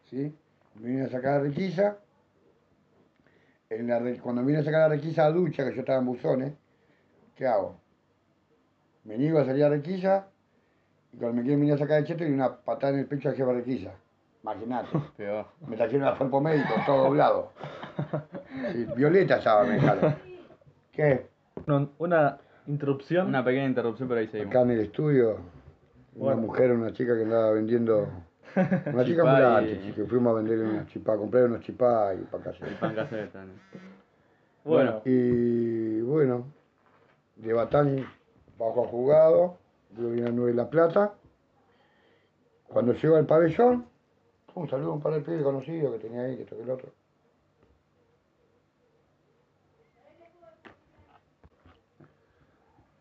[0.09, 0.35] ¿Sí?
[0.75, 1.97] Vine a sacar la requisa.
[3.69, 6.05] En la cuando me vine a sacar la requisa a ducha, que yo estaba en
[6.05, 6.53] buzones,
[7.35, 7.77] ¿qué hago?
[9.05, 10.27] Me niego a salir a requisa
[11.13, 13.29] y cuando me quieren venir a sacar el cheto y una patada en el pecho
[13.29, 13.91] al jefe de requisa.
[14.43, 14.89] Imagínate.
[15.67, 17.51] Me trajeron al cuerpo médico, todo doblado.
[18.73, 20.15] Sí, Violeta estaba, me dejaron.
[20.91, 21.27] ¿Qué?
[21.67, 23.27] Una, una interrupción.
[23.27, 24.51] Una pequeña interrupción, pero ahí seguimos.
[24.51, 25.37] Acá en el estudio,
[26.15, 26.41] una Bueno.
[26.41, 28.07] mujer, una chica que andaba vendiendo.
[28.55, 32.13] Una chica Chipá ambulante, y- que fuimos a vender una chipá, a comprar unos chipá
[32.13, 32.67] y para casa.
[32.67, 33.61] El pan casero también.
[34.65, 36.45] bueno, Y bueno,
[37.37, 38.05] de Batán
[38.59, 39.57] bajo a jugado,
[39.97, 41.13] yo vine a 9 de La Plata.
[42.67, 43.85] Cuando llego al pabellón,
[44.55, 46.69] un saludo a un par de pibes conocidos que tenía ahí, que esto que el
[46.71, 46.91] otro.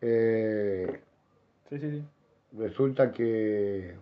[0.01, 0.99] Eh,
[1.69, 2.03] sí, sí, sí.
[2.57, 3.95] Resulta que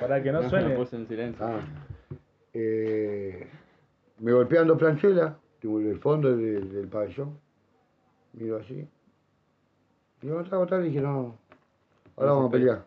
[0.00, 0.74] Para que no suene.
[0.76, 1.44] puse en silencio.
[1.46, 1.60] ah,
[2.52, 3.48] eh,
[4.18, 7.38] me golpean dos planchuelas en el fondo del, del pabellón.
[8.34, 8.86] Miro así.
[10.20, 11.36] Digo, no está agotado, y dije, no,
[12.16, 12.84] ahora vamos a pelear.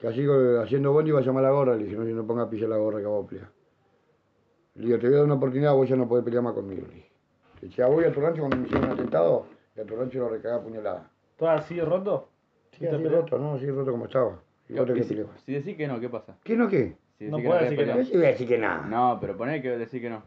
[0.00, 0.26] Que así
[0.62, 2.68] haciendo bondi iba a llamar a la gorra, le dije, no, no ponga a pillar
[2.68, 3.48] la gorra que vamos a pelear.
[4.76, 6.86] Le digo, te voy a dar una oportunidad, vos ya no podés pelear más conmigo,
[6.86, 6.94] le
[7.68, 7.82] dije.
[7.82, 10.28] "Ah, voy a tu rancho cuando me hicieron un atentado, y a tu rancho lo
[10.28, 11.10] recagá a puñalada.
[11.36, 12.28] ¿Todo así roto?
[12.72, 13.54] Sí, ¿Te así roto, ¿no?
[13.54, 14.40] Así roto como estaba.
[14.66, 16.36] Que si, si decís que no, ¿qué pasa?
[16.42, 16.96] ¿Qué no qué?
[17.18, 18.02] Si No decís puedo decir que pelear.
[18.02, 18.86] Yo voy a decir que nada.
[18.86, 20.22] No, pero poné que decís que no.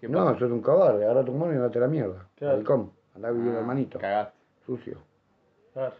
[0.00, 2.26] ¿Qué No, sos un cobarde, agarra tu mano y date la mierda.
[2.36, 2.54] Claro.
[2.54, 4.38] Maricón, andá a vivir Ah, hermanito, Cagaste.
[4.66, 4.98] sucio.
[5.72, 5.94] Claro.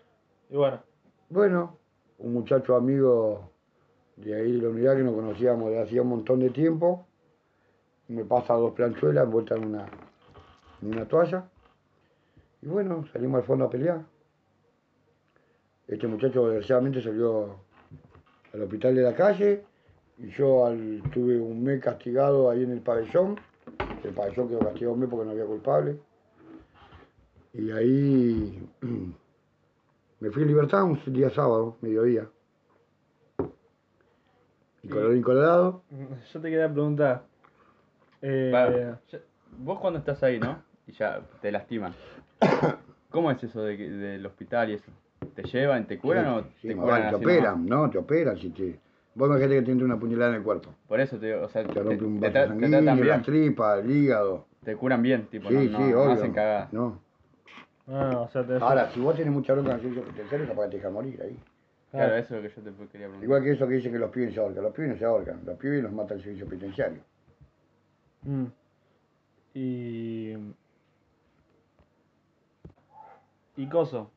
[0.51, 0.81] Y bueno,
[1.29, 1.79] Bueno,
[2.19, 3.51] un muchacho amigo
[4.17, 7.07] de ahí de la unidad que nos conocíamos de hacía un montón de tiempo,
[8.09, 9.87] me pasa dos planchuelas envueltas en una,
[10.83, 11.45] en una toalla.
[12.63, 14.01] Y bueno, salimos al fondo a pelear.
[15.87, 17.57] Este muchacho desgraciadamente salió
[18.53, 19.65] al hospital de la calle
[20.19, 23.39] y yo al, tuve un mes castigado ahí en el pabellón.
[24.03, 25.99] El pabellón quedó castigado un mes porque no había culpable.
[27.53, 28.69] Y ahí
[30.21, 32.29] me fui en libertad un día sábado, mediodía.
[34.83, 35.83] Y colorín colorado,
[36.33, 37.25] yo te quería preguntar.
[38.21, 38.95] Eh,
[39.59, 40.63] vos cuando estás ahí, ¿no?
[40.87, 41.95] Y ya te lastiman.
[43.11, 44.91] ¿Cómo es eso de del hospital y eso?
[45.35, 48.39] ¿Te llevan, te curan o Sí, te curan vale, te operan, no, te operan.
[48.39, 48.79] Si te...
[49.17, 50.71] Vos imagínate que te entra una puñalada en el cuerpo.
[50.89, 53.23] Por eso te digo, o sea, te, Te rompe un vaso sanguíneo, tratan la bien,
[53.23, 54.47] tripa, el hígado.
[54.65, 56.13] te curan bien, tipo, Sí, no, sí, no, no obvio.
[56.13, 56.73] hacen cagadas.
[56.73, 57.01] No.
[57.89, 60.65] ah, o sea, te Ahora, si vos tenés mucha bronca en el servicio penitenciario, capaz
[60.65, 61.39] que te dejan morir ahí.
[61.93, 63.23] Claro, eso es lo que yo te quería preguntar.
[63.25, 64.65] Igual que eso que dicen que los pibes se ahorcan.
[64.65, 65.41] Los pibes no se ahorcan.
[65.47, 66.99] Los pibes los mata el servicio penitenciario.
[68.23, 68.45] Mm.
[69.55, 70.33] Y.
[73.57, 74.11] Y Coso,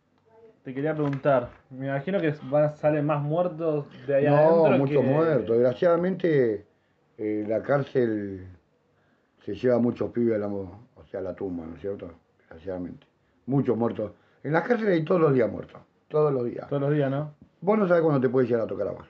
[0.68, 1.48] te quería preguntar.
[1.70, 4.78] Me imagino que van, salen más muertos de ahí no, adentro.
[4.80, 5.50] muchos que- muertos.
[5.58, 6.66] Desgraciadamente,
[7.18, 8.46] eh, la cárcel
[9.46, 12.12] se lleva muchos pibes a la, o sea, a la tumba, ¿no es cierto?
[12.40, 13.08] Desgraciadamente.
[13.46, 14.12] Muchos muertos.
[14.44, 15.80] En las cárceles hay todos los días muertos.
[16.10, 16.68] Todos los días.
[16.68, 17.34] Todos los días, ¿no?
[17.62, 19.08] Vos no sabés cuándo te puede llegar a tocar a vos.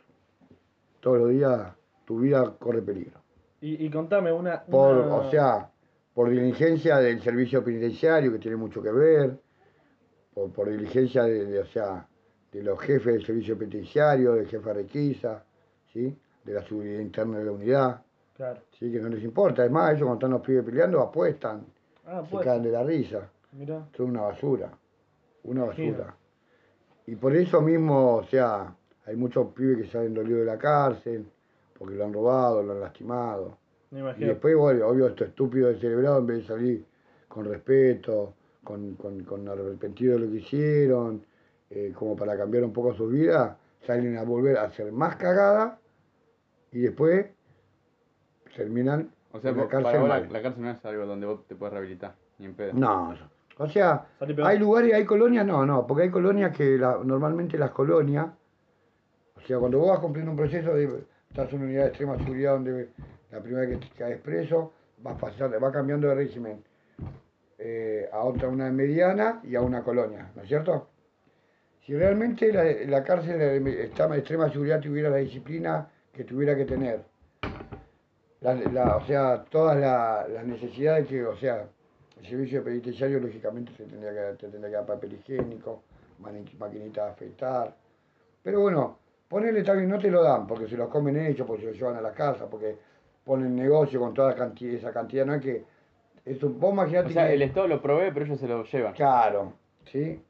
[0.99, 1.73] Todos los días
[2.05, 3.19] tu vida corre peligro.
[3.61, 4.61] Y, y contame una.
[4.61, 5.71] Por, una- O sea,
[6.13, 9.39] por diligencia del servicio penitenciario, que tiene mucho que ver,
[10.37, 12.07] por, por diligencia de, de, o sea,
[12.51, 15.43] de los jefes del servicio penitenciario, del jefe de requisa,
[15.91, 16.15] ¿sí?
[16.43, 18.01] de la seguridad interna de la unidad,
[18.35, 18.61] Claro.
[18.77, 18.91] ¿sí?
[18.91, 19.63] que no les importa.
[19.63, 21.65] Además, ellos cuando están los pibes peleando apuestan,
[22.05, 23.29] Ah, se caen de la risa.
[23.53, 23.85] Mirá.
[23.97, 24.71] Son una basura,
[25.43, 26.15] una basura.
[27.07, 28.73] Y por eso mismo, o sea,
[29.05, 31.25] hay muchos pibes que salen dolidos de la cárcel,
[31.77, 33.57] porque lo han robado, lo han lastimado.
[33.91, 36.85] Me Y después, bueno, obvio, estos estúpidos descerebrados, en vez de salir
[37.27, 38.33] con respeto,
[38.67, 41.23] con, con, con arrepentido de lo que hicieron,
[41.69, 45.79] eh, como para cambiar un poco sus vidas, salen a volver a hacer más cagada
[46.73, 47.27] y después
[48.57, 51.47] terminan O sea, en la para cárcel vos la, cárcel no es algo donde vos
[51.47, 52.73] te puedes rehabilitar, ni en pedo.
[52.73, 53.15] No,
[53.57, 54.05] o sea,
[54.43, 58.27] hay lugares, hay colonias, no, no, porque hay colonias que la- normalmente las colonias,
[59.33, 62.17] o sea, cuando vos vas cumpliendo un proceso de, estás en una unidad de extrema
[62.17, 62.89] seguridad donde
[63.31, 66.61] la primera vez que te caes preso, vas pasando, vas cambiando de régimen
[67.69, 70.87] eh, a otra, una mediana y a una colonia, ¿no es cierto?
[71.85, 73.83] Si realmente la, la cárcel de
[74.17, 77.01] extrema, seguridad tuviera la disciplina que tuviera que tener,
[78.41, 81.67] la- la- o sea, todas la- las necesidades que, o sea,
[82.21, 85.83] el servicio penitenciario lógicamente se tendría que, te tendría que dar papel higiénico,
[86.59, 87.75] maquinita de afeitar,
[88.43, 91.69] pero bueno, ponerle también, no te lo dan porque se los comen ellos, porque se
[91.69, 92.77] los llevan a la casa, porque
[93.25, 95.63] ponen negocio con toda cantidad, esa cantidad, no es que,
[96.27, 98.93] eso, vos imaginate O sea, que- el Estado lo provee, pero ellos se lo llevan.
[98.93, 99.53] Claro,
[99.91, 100.21] ¿sí?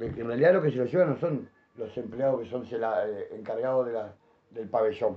[0.00, 3.28] En realidad lo que se lo llevan no son los empleados que son la- eh,
[3.36, 4.12] encargados de la,
[4.50, 5.16] del pabellón.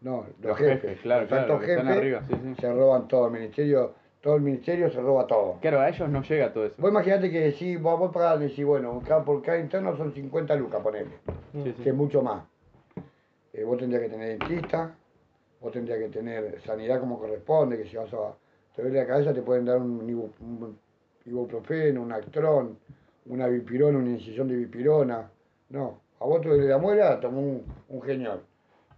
[0.00, 2.54] No, los, Los jefes, jefes, claro, los claro, que están jefes arriba, sí, sí.
[2.60, 5.58] se roban todo, el ministerio, todo el ministerio se roba todo.
[5.60, 6.74] Claro, a ellos no llega todo eso.
[6.78, 10.56] Vos imaginate que si vos, vos pagás, decís, bueno, cada, por cada interno son 50
[10.56, 11.10] lucas, ponele,
[11.52, 11.72] sí.
[11.82, 12.42] que es mucho más.
[13.52, 14.94] Eh, vos tendrías que tener dentista,
[15.60, 18.32] vos tendrías que tener sanidad como corresponde, que si vas a
[18.74, 20.78] te duele la cabeza te pueden dar un, ibu- un
[21.26, 22.78] ibuprofeno, un actrón,
[23.26, 25.30] una bipirona, una incisión de bipirona.
[25.70, 28.40] No, a vos te duele la muela, toma un, un geniol.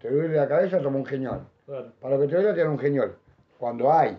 [0.01, 1.41] Te duele la cabeza, toma un geniol.
[1.67, 1.93] Claro.
[2.01, 3.17] Para lo que te duele te dan un geniol.
[3.59, 4.19] Cuando hay.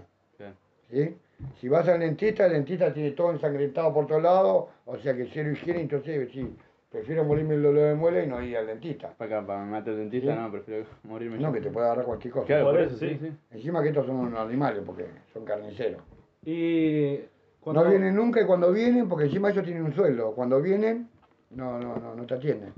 [0.90, 1.16] ¿sí?
[1.60, 5.30] Si vas al dentista, el dentista tiene todo ensangrentado por todos lados, o sea que
[5.34, 6.56] cero higiene, entonces sí,
[6.96, 9.14] prefiero morirme el dolor de muela y no ir al dentista.
[9.18, 10.40] Para acá, para me matar el dentista, Sí.
[10.42, 11.54] no, prefiero morirme No, yo.
[11.54, 12.48] que te puede agarrar cualquier cosa.
[12.48, 13.32] Claro, Por eso, sí, sí.
[13.52, 16.02] Encima que estos son unos animales, porque son carniceros.
[16.44, 17.18] Y.
[17.60, 20.34] Cuando, No vienen nunca y cuando vienen, porque encima ellos tienen un sueldo.
[20.36, 21.10] Cuando vienen,
[21.50, 22.74] no, no, no, no te atienden.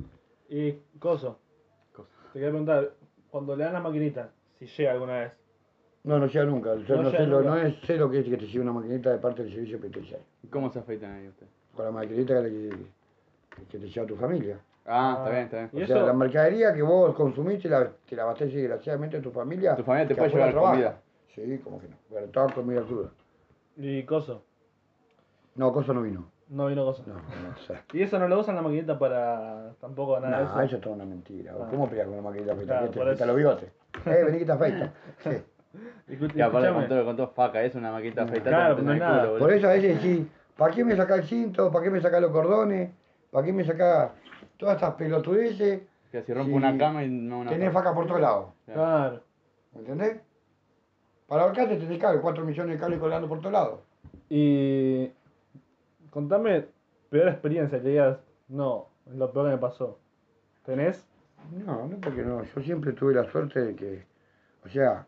[0.50, 0.72] Y.
[1.00, 1.40] Coso.
[1.94, 2.10] Cosa.
[2.34, 2.92] Te quería preguntar.
[3.30, 5.32] Cuando le dan la maquinita, si llega alguna vez.
[6.06, 6.76] No, no llega nunca.
[6.76, 7.50] Yo No no, llega sé lo, nunca.
[7.50, 9.78] no es sé lo que es que te lleve una maquinita de parte del servicio
[9.80, 10.26] penitenciario.
[10.50, 11.52] ¿Cómo se afeitan ahí ustedes?
[11.76, 12.70] Con la maquinita que,
[13.66, 14.58] que te lleva tu familia.
[14.86, 15.16] Ah, Ah.
[15.20, 15.70] está bien, está bien.
[15.74, 16.06] ¿Y o sea, eso?
[16.08, 19.76] la mercadería que vos consumís te la, te la abastece desgraciadamente tu familia.
[19.76, 20.98] Tu familia te puede llevar comida.
[21.36, 21.96] Sí, como que no.
[22.10, 23.10] Pero toda comida cruda.
[23.76, 24.44] Y coso.
[25.56, 26.30] No, cosa no vino.
[26.50, 27.04] No vino coso.
[27.06, 27.20] No, no,
[27.56, 27.84] o sea.
[27.94, 30.62] Y eso no lo usan la maquinita para tampoco nada de No, eso.
[30.62, 31.54] eso es toda una mentira.
[31.60, 31.68] Ah.
[31.70, 32.74] ¿Cómo peleas con una maquinita afeita?
[32.80, 33.26] Claro, ¿Qué te eso.
[33.26, 33.72] los bigotes?
[34.06, 34.90] Eh, vení que te afeito.
[35.24, 35.30] Sí.
[36.36, 38.56] Y aparte con todo, con todo faca, es una maquita afeitada.
[38.56, 39.28] Claro, te no es nada.
[39.28, 39.40] culo.
[39.40, 41.72] Por eso a veces decís, ¿para qué me saca el cinto?
[41.72, 42.90] ¿Para qué me saca los cordones?
[43.32, 44.14] ¿Para qué me saca
[44.58, 45.82] todas estas pelotudeces?
[46.12, 48.48] Que si rompo una cama y no una Tenés faca por todos lados.
[48.66, 49.22] Claro.
[49.74, 50.22] ¿Me entendés?
[51.28, 53.80] Para ahorcarte tenés cable, 4 millones de cables colgando por todos lados.
[54.30, 55.12] Y.
[56.10, 56.66] Contame,
[57.10, 58.18] peor experiencia que digas.
[58.48, 60.00] No, es lo peor que me pasó.
[60.66, 61.06] ¿Tenés?
[61.66, 62.44] No, no porque no.
[62.44, 64.06] Yo siempre tuve la suerte de que,
[64.66, 65.06] o sea,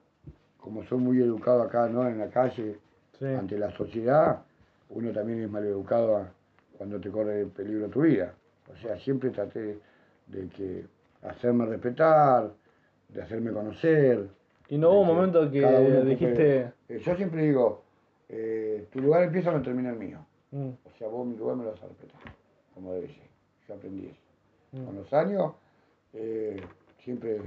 [0.58, 2.08] como soy muy educado acá, ¿no?
[2.08, 2.78] En la calle,
[3.18, 3.26] Sí.
[3.26, 4.44] ante la sociedad,
[4.90, 6.32] uno también es maleducado a-
[6.80, 8.34] cuando te corre peligro tu vida.
[8.72, 9.78] O sea, siempre traté
[10.28, 10.86] de que
[11.24, 12.50] hacerme respetar,
[13.10, 14.30] de hacerme conocer.
[14.70, 15.60] Y no hubo un momento que
[16.06, 16.66] dijiste.
[16.68, 17.84] ocupe- eh, yo siempre digo,
[18.30, 20.20] eh, tu lugar empieza donde termina el mío.
[20.52, 22.22] Mm, O sea, vos mi lugar me lo vas a respetar,
[22.74, 23.28] como debe ser.
[23.68, 24.18] Yo aprendí eso.
[24.82, 24.86] mm.
[24.86, 25.52] Con los años,
[26.14, 26.62] eh,
[27.04, 27.42] siempre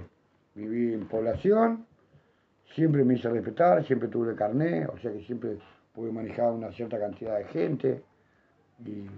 [0.55, 1.87] viví en población,
[2.75, 5.57] siempre me hice respetar, siempre tuve carné, o sea que siempre
[5.95, 8.03] pude manejar una cierta cantidad de gente
[8.87, 9.09] y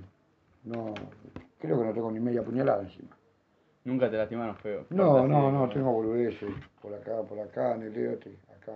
[0.64, 0.94] no,
[1.59, 3.16] creo que no tengo ni media puñalada encima.
[3.85, 4.87] Nunca te lastimaron feo.
[4.90, 6.50] No, no, no, tengo boludeces,
[6.81, 8.72] por acá, por acá, en el dedo, acá,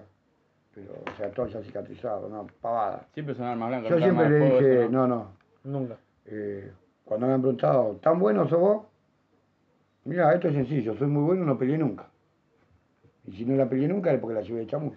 [0.75, 3.07] pero, o sea, todo ya cicatrizado, no, pavada.
[3.15, 3.91] Siempre son armas blancas.
[3.91, 5.29] Yo siempre de le dije, no, no,
[5.65, 5.97] Nunca.
[6.27, 6.73] eh,
[7.05, 8.83] cuando me han preguntado, ¿tan bueno sos vos?
[10.05, 12.07] Mira, esto es sencillo, soy muy bueno, no peleé nunca.
[13.27, 14.95] Y si no la peleé nunca es porque la llevé de chamuyo.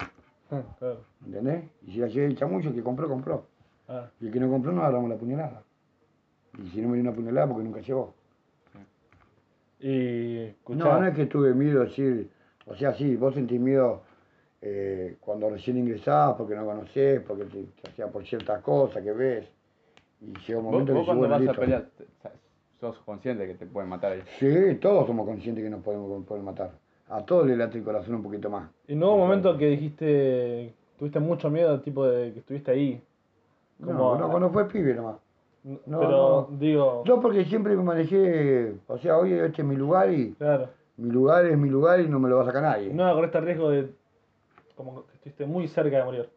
[0.49, 1.05] claro.
[1.25, 1.63] ¿Entendés?
[1.83, 3.45] Y si la llevé el chamucho, el que compró, compró.
[3.87, 5.63] Ah, Y el que no compró, no agarramos la puñalada.
[6.57, 8.13] Y si no me dio una puñalada, porque nunca llegó.
[9.79, 12.29] y No, no es que tuve miedo de decir,
[12.65, 14.01] o sea, sí, vos sentís miedo
[14.61, 19.11] eh, cuando recién ingresás, porque no conocés, porque te, o sea, por ciertas cosas que
[19.11, 19.47] ves.
[20.21, 22.05] Y llega un Vos, momento vos que cuando bueno, vas a pelear, te-
[22.79, 24.21] sos consciente que te pueden matar ahí.
[24.39, 26.71] Sí, todos somos conscientes que nos podemos poder matar.
[27.09, 28.69] A todos le late el corazón un poquito más.
[28.87, 33.01] y no hubo un momento que dijiste, tuviste mucho miedo, tipo de que estuviste ahí.
[33.79, 35.17] No, no, cuando fue pibe nomás.
[35.63, 36.57] No, pero no.
[36.57, 40.69] digo, Yo porque siempre me manejé, o sea, hoy este es mi lugar y claro,
[40.97, 42.91] mi lugar es mi lugar y no me lo va a sacar nadie.
[42.93, 43.89] no corriste el riesgo de
[44.75, 46.29] como que estuviste muy cerca de morir.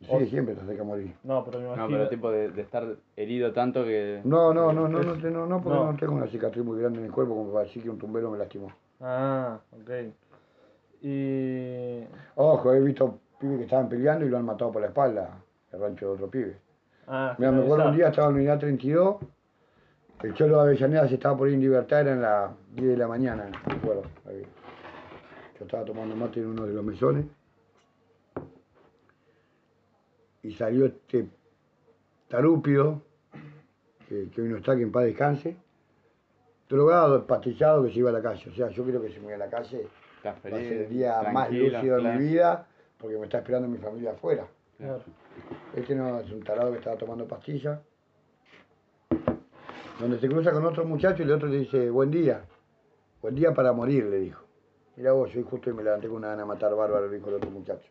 [0.00, 1.14] Sí, siempre te acerca a morir.
[1.22, 1.98] No, pero me No, imagino.
[1.98, 2.84] pero tipo de, de estar
[3.16, 4.20] herido tanto que...
[4.24, 5.92] No, no, no, no, no, no, no, porque No.
[5.92, 5.96] no.
[5.98, 8.36] tengo una cicatriz muy grande en el cuerpo como para decir que un tumbero me
[8.36, 8.70] lastimó.
[9.00, 9.90] Ah, ok.
[11.02, 12.04] Y.
[12.34, 15.30] Ojo, he visto pibes que estaban peleando y lo han matado por la espalda,
[15.72, 16.56] el rancho de otro pibe.
[17.06, 19.16] Ah, Mira, me acuerdo un día estaba en la unidad 32,
[20.22, 22.96] el cholo de Avellaneda se estaba por ir en libertad, era en las 10 de
[22.96, 24.02] la mañana, me acuerdo.
[24.26, 24.42] ahí.
[25.58, 27.26] Yo estaba tomando mate en uno de los mesones
[30.42, 31.26] y salió este
[32.28, 33.02] tarúpido,
[34.08, 35.56] que, que hoy no está, que en paz descanse,
[36.68, 38.50] drogado, espastillado, que se iba a la calle.
[38.50, 39.86] O sea, yo quiero que se me vaya a la calle,
[40.24, 42.66] va a ser el día más lúcido de mi vida,
[42.98, 44.46] porque me está esperando mi familia afuera.
[44.78, 45.00] Claro.
[45.74, 47.80] Este no es un tarado que estaba tomando pastillas.
[50.00, 52.44] Donde se cruza con otro muchacho y el otro le dice, buen día.
[53.22, 54.42] Buen día para morir, le dijo.
[54.96, 57.34] Mira vos, yo justo y me levanté con una gana de matar bárbaro, dijo el
[57.34, 57.86] otro muchacho.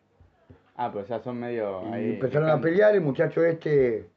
[0.76, 2.14] Ah, pero ya son medio Y ahí...
[2.14, 4.10] empezaron a pelear, el muchacho este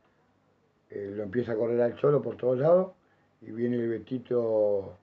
[0.90, 2.92] eh, lo empieza a correr al cholo por todos lados.
[3.40, 4.96] Y viene el Betito,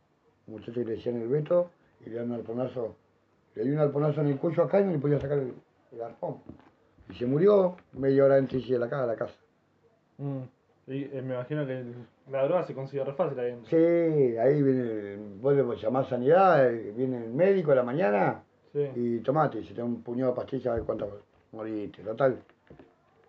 [0.48, 1.70] un muchacho que le decían el Beto,
[2.06, 2.96] y le da un arponazo.
[3.56, 5.54] Le dio un arponazo en el cuello acá y no le podía sacar el,
[5.92, 6.38] el arpón.
[7.10, 9.06] Y se murió media hora antes de la casa.
[9.06, 9.34] La casa.
[10.18, 10.40] Mm.
[10.88, 11.84] Y eh, me imagino que
[12.32, 13.60] la droga se consigue re fácil ahí.
[13.70, 13.76] Sí,
[14.38, 14.82] ahí viene,
[15.14, 19.64] el, vos le llamás sanidad, eh, viene el médico a la mañana Sí, y tomate,
[19.64, 21.08] se te da un puñado de pastillas a ver cuántas
[21.54, 22.38] moriste, total.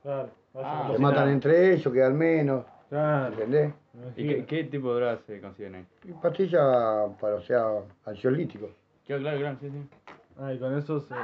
[0.03, 0.29] claro.
[0.55, 1.33] Ah, Se si matan nada.
[1.33, 3.33] entre ellos, quedan menos, Claro.
[3.33, 3.73] ¿entendés?
[4.17, 5.87] ¿Y qué, qué tipo de drogas se consiguen ahí?
[6.21, 6.61] Pastillas
[7.21, 7.65] para, o sea,
[8.05, 8.71] ansiolíticos.
[9.07, 9.89] Claro, claro, claro, sí, sí.
[10.39, 11.15] Ah, y con eso se.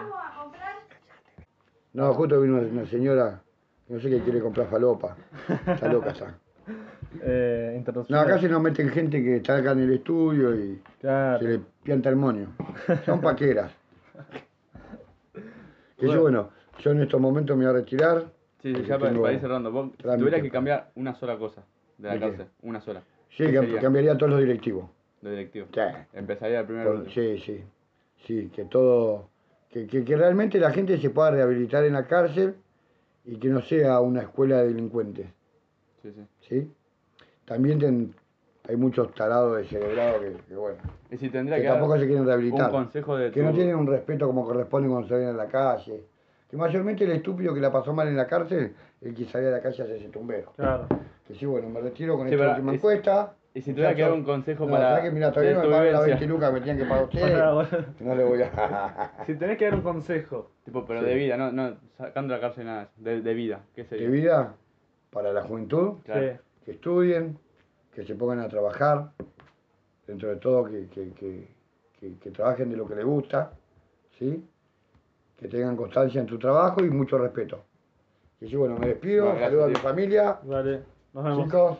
[1.94, 3.42] No, justo vino una, señora,
[3.88, 5.16] no sé qué quiere comprar falopa,
[5.66, 6.38] está loca está.
[7.24, 11.40] Eh, No, acá se nos meten gente que está acá en el estudio y Claro.
[11.40, 12.57] se le pianta el moño.
[13.05, 13.70] Son paqueras.
[15.98, 18.24] Que yo, bueno, yo en estos momentos me voy a retirar.
[18.62, 19.70] Sí, sí, ya para, ir cerrando.
[19.70, 21.62] Vos tuvieras que cambiar una sola cosa
[21.98, 22.26] de la ¿De qué?
[22.28, 23.02] cárcel, una sola,
[23.37, 23.44] Sí,
[23.81, 24.88] cambiaría todos los directivos.
[25.20, 25.66] de directivo.
[25.74, 25.81] Sí.
[26.14, 27.62] Empezaría el primer Por- sí, sí.
[28.26, 29.28] Sí, que todo.
[29.73, 32.55] Que, que, que realmente la gente se pueda rehabilitar en la cárcel
[33.25, 35.27] y que no sea una escuela de delincuentes.
[36.03, 36.27] Sí, sí.
[36.49, 36.73] ¿Sí?
[37.47, 38.15] También ten-
[38.69, 40.77] hay muchos tarados descerebrados que, que bueno.
[41.11, 42.71] Y si tendría Que que, tampoco se quieren un rehabilitar.
[42.71, 46.05] consejo de Que no tienen un respeto como corresponde cuando se ven en la calle.
[46.51, 49.55] Que mayormente el estúpido que la pasó mal en la cárcel, el que salía de
[49.55, 50.53] la calle hace ese tumbero.
[50.55, 50.87] Claro.
[51.27, 53.35] Que sí, bueno, me retiro con Sí, esta última es- encuesta.
[53.55, 55.62] Y si tuviera que dar un consejo no, para ¿sabes que mira, todavía de no
[55.65, 56.27] tu me pagan las vivencia?
[56.27, 57.05] 20 lucas que me tienen que pagar
[57.65, 58.01] ustedes.
[58.01, 59.12] No le voy a.
[59.27, 60.51] Si tenés que dar un consejo.
[60.65, 61.07] Tipo, pero Sí.
[61.07, 64.07] de vida, no, no, sacando la cárcel nada, de, de vida, ¿qué sería?
[64.07, 64.55] de vida
[65.11, 66.38] para la juventud, Claro.
[66.65, 67.38] Que estudien,
[67.95, 69.11] que se pongan a trabajar,
[70.07, 71.49] dentro de todo que, que, que,
[72.01, 73.53] que- que trabajen de lo que les gusta,
[74.19, 74.43] ¿sí?
[75.37, 77.65] que tengan constancia en su trabajo y mucho respeto.
[78.41, 80.81] Y sí, bueno, me despido, No, saludo a mi familia, Vale.
[81.12, 81.45] Nos vemos.
[81.45, 81.79] chicos.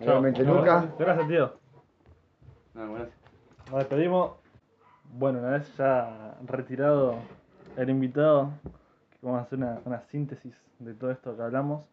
[0.00, 0.86] Nuevamente Lucas.
[0.98, 1.52] Gracias, tío.
[2.74, 3.18] No, gracias.
[3.70, 4.32] Nos despedimos.
[5.16, 7.16] Bueno, una vez ya retirado
[7.76, 8.50] el invitado,
[9.10, 11.86] que vamos a hacer una, una síntesis de todo esto que hablamos.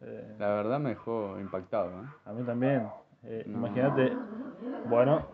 [0.00, 2.06] Eh, La verdad me dejó impactado, ¿eh?
[2.24, 2.88] a mí también.
[3.24, 3.58] Eh, No.
[3.58, 4.12] Imagínate.
[4.88, 5.26] Bueno,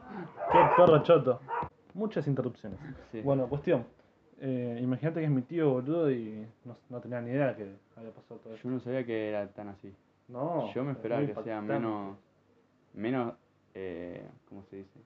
[0.53, 1.41] qué perro choto.
[1.95, 2.79] Muchas interrupciones.
[3.13, 3.21] Sí.
[3.23, 3.85] Bueno, cuestión.
[4.41, 8.11] Eh, Imagínate que es mi tío, boludo, y no, no tenía ni idea que había
[8.13, 8.69] pasado todo esto.
[8.69, 9.93] Yo no sabía que era tan así.
[10.29, 10.73] No.
[10.75, 12.17] Yo me es esperaba que sea menos,
[12.95, 13.35] menos,
[13.75, 15.01] eh, ¿cómo se dice?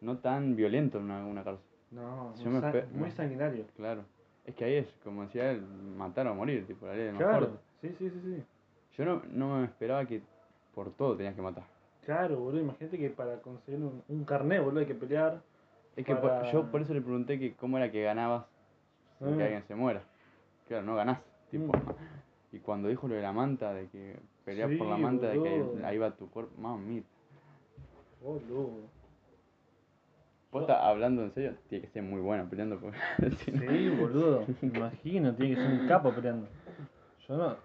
[0.00, 3.64] No tan violento en una, una cárcel, No, Yo muy, me muy sanguinario.
[3.76, 4.04] claro.
[4.44, 7.22] Es que ahí es, como decía él, matar o morir, tipo, la ley de más
[7.22, 8.44] Claro, sí, sí, sí, sí.
[8.98, 10.20] Yo no, no me esperaba que
[10.74, 11.64] por todo tenías que matar.
[12.04, 15.40] Claro, boludo, imagínate que para conseguir un, un carnet, boludo, hay que pelear.
[15.96, 18.44] Es que Para- por- yo por eso le pregunté que cómo era que ganabas
[19.20, 19.46] sin que Ah.
[19.46, 20.02] alguien se muera.
[20.68, 21.18] Claro, no ganás,
[21.50, 21.72] tipo.
[21.74, 21.82] Mm.
[22.54, 25.84] Y cuando dijo lo de la manta, de que pelear por la manta, de que
[25.84, 27.08] ahí va tu cuerpo, mamita.
[28.22, 28.88] Boludo.
[30.50, 32.78] Posta, hablando en serio, tiene que ser muy bueno peleando.
[32.78, 32.96] Porque,
[33.52, 34.44] no- Sí, boludo.
[34.62, 36.46] Me imagino, tiene que ser un capo peleando.
[37.26, 37.56] Yo no.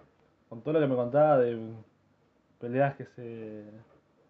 [0.50, 1.72] Con todo lo que me contaba de
[2.60, 3.66] peleas que se.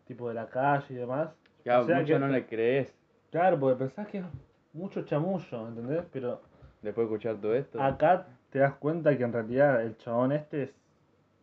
[0.05, 1.30] tipo de la calle y demás.
[1.64, 2.93] Claro, o sea mucho que- no le crees
[3.32, 4.26] Claro, porque pensás que es
[4.74, 6.03] mucho chamullo, ¿entendés?
[6.12, 6.41] Pero
[6.82, 7.82] después de escuchar todo esto.
[7.82, 10.73] acá te das cuenta que en realidad el chabón este es.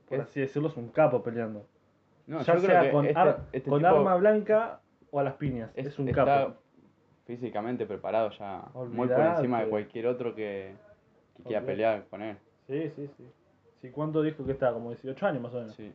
[0.09, 1.66] por Es- así decirlo, es un capo peleando.
[2.26, 4.80] no, ya yo creo sea que con, este, ar- este con tipo arma blanca
[5.11, 5.70] o a las piñas.
[5.74, 6.54] Es, es- un está capo.
[7.24, 8.64] físicamente preparado ya.
[8.74, 10.74] Muy por encima de cualquier otro que,
[11.36, 12.36] que quiera pelear con él.
[12.66, 13.30] Sí, sí, sí.
[13.80, 14.72] Sí, ¿cuánto dijo que estaba?
[14.74, 15.74] Como 18 años más o menos.
[15.74, 15.92] Sí.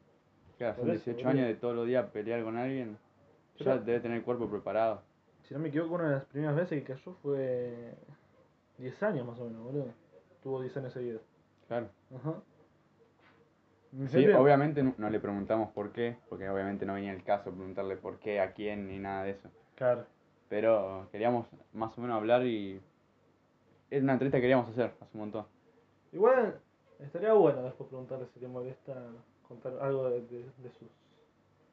[0.58, 1.30] Claro, son eso, 18 boludo.
[1.32, 2.98] años de todos los días pelear con alguien.
[3.60, 5.02] Ya debe tener el cuerpo preparado.
[5.44, 7.94] Si no me equivoco, una de las primeras veces que cayó fue
[8.78, 9.88] 10 años más o menos, boludo.
[10.42, 11.22] Tuvo 10 años seguidos.
[11.68, 11.90] Claro.
[12.16, 12.42] Ajá.
[14.10, 17.98] Sí, obviamente no, no le preguntamos por qué, porque obviamente no venía el caso preguntarle
[17.98, 19.50] por qué, a quién, ni nada de eso.
[19.76, 20.06] Claro.
[20.48, 22.82] Pero queríamos más o menos hablar y...
[23.90, 25.46] Es una entrevista que queríamos hacer hace un montón.
[26.14, 26.58] Igual
[27.00, 28.96] estaría bueno después preguntarle si te molesta
[29.46, 30.88] contar algo de, de- de sus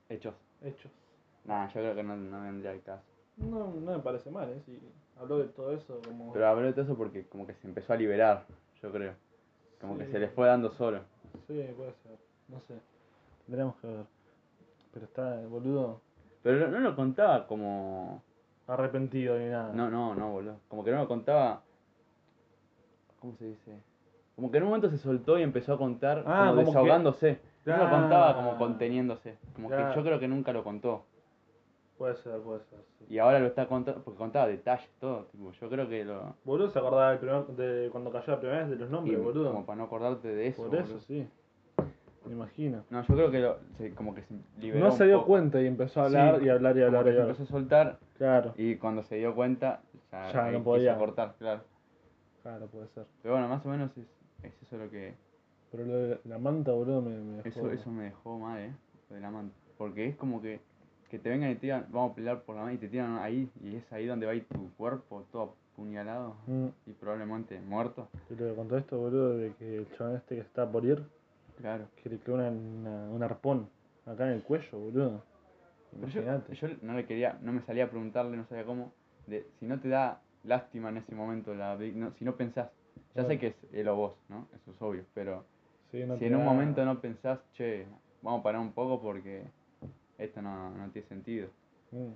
[0.08, 0.34] Hechos.
[0.62, 0.90] hechos.
[1.44, 3.04] Nada, yo creo que no, no vendría el caso.
[3.36, 4.60] No, no me parece mal, ¿eh?
[4.66, 4.80] Si
[5.20, 6.32] habló de todo eso como...
[6.32, 8.44] Pero hablé de todo eso porque como que se empezó a liberar,
[8.82, 9.14] yo creo.
[9.80, 11.00] Como que se le fue dando solo.
[11.46, 12.16] Sí, puede ser.
[12.48, 12.74] No sé.
[13.46, 14.04] Tendríamos que ver.
[14.92, 16.00] Pero está, boludo,
[16.42, 18.22] Pero no, lo contaba como...
[18.66, 19.72] arrepentido ni nada.
[19.72, 20.56] No, no, no, boludo.
[20.68, 21.62] Como que no lo contaba...
[23.20, 23.72] ¿Cómo se dice?
[24.36, 26.66] Como que en un momento se soltó y empezó a contar Ah, como como que-
[26.66, 27.40] desahogándose.
[27.64, 28.34] No lo contaba Ah.
[28.34, 29.36] como conteniéndose.
[29.54, 31.04] Como que yo creo que nunca lo contó.
[31.98, 33.06] Puede ser, puede ser, sí.
[33.10, 35.24] Y ahora lo está contando, porque contaba detalles, todo.
[35.32, 36.36] Tipo, yo creo que lo...
[36.44, 39.20] Boludo se acordaba del primer- de cuando cayó la primera vez de los y nombres,
[39.22, 39.50] boludo.
[39.52, 40.62] como para no acordarte de eso.
[40.64, 41.00] Por eso, boludo.
[41.00, 41.26] sí.
[42.26, 42.84] Me imagino.
[42.90, 45.26] No, yo creo que lo, se- como que se liberó No se dio poco.
[45.28, 47.22] cuenta y empezó a hablar Sí, y hablar y hablar y hablar.
[47.30, 49.80] empezó a soltar Claro, y cuando se dio cuenta
[50.12, 50.96] ya, Ya no podía.
[50.98, 51.62] cortar, claro.
[52.42, 53.06] claro, puede ser.
[53.22, 54.06] Pero bueno, más o menos es,
[54.44, 55.14] es eso lo que...
[55.72, 58.72] Pero lo de la manta, boludo, me, me dejó- Eso, eso me dejó mal, eh,
[59.10, 59.54] lo de la manta.
[59.76, 60.60] Porque es como que,
[61.10, 63.18] que te vengan y te digan, vamos a pelear por la manta y te tiran
[63.18, 67.60] ahí, y es ahí donde va a ir tu cuerpo todo apuñalado Mm, y probablemente
[67.60, 68.08] muerto.
[68.30, 71.02] y lo que contó esto, boludo, de que el chabón este que está por ir,
[71.60, 71.86] Claro.
[72.02, 73.68] que le quedó una, una- un arpón
[74.06, 75.22] acá en el cuello, boludo.
[75.90, 76.54] Pero yo, Imagínate.
[76.54, 78.92] yo no le quería, no me salía a preguntarle, no sabía cómo,
[79.26, 82.70] de si no te da lástima en ese momento, la, no, si no pensás,
[83.14, 84.46] ya sé que es él o vos, ¿no?
[84.54, 85.44] Eso es obvio, pero
[85.90, 87.86] Sí, no si en un momento no pensás, che,
[88.22, 89.44] vamos a parar un poco porque
[90.18, 91.48] esto no, no tiene sentido.
[91.92, 92.12] Mm.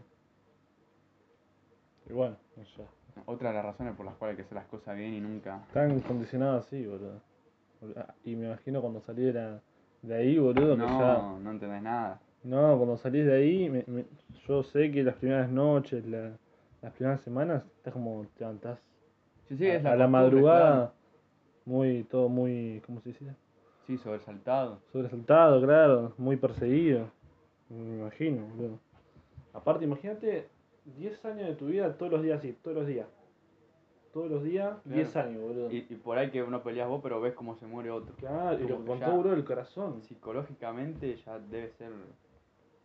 [2.10, 2.82] Y bueno, no sé.
[3.26, 5.64] Otra de las razones por las cuales hay que hacer las cosas bien y nunca...
[5.72, 7.20] Tan condicionado así, boludo.
[8.24, 9.60] Y me imagino cuando salí de,
[10.14, 10.88] ahí, boludo, que ya...
[11.18, 12.20] No, no entendés nada.
[12.42, 14.06] No, cuando salís de ahí, me- me-
[14.46, 16.36] yo sé que las primeras noches, la-
[16.80, 18.80] las primeras semanas, estás como, te levantás
[19.48, 20.92] Sí, sí, a, es la a la madrugada, claro.
[21.66, 23.36] muy, todo muy, ¿cómo se dice?
[23.86, 24.80] Sí, sobresaltado.
[24.92, 27.10] Sobresaltado, claro, muy perseguido.
[27.72, 28.78] Me imagino, boludo.
[29.52, 30.48] Aparte, imagínate
[30.84, 33.06] 10 años de tu vida todos los días así, todos los días.
[34.12, 34.96] Todos los días, Claro.
[34.96, 35.70] 10 años, boludo.
[35.70, 38.14] Y, y por ahí que no peleas vos, pero ves cómo se muere otro.
[38.16, 40.02] Claro, y lo contó, boludo, el corazón.
[40.02, 41.92] Psicológicamente ya debe ser...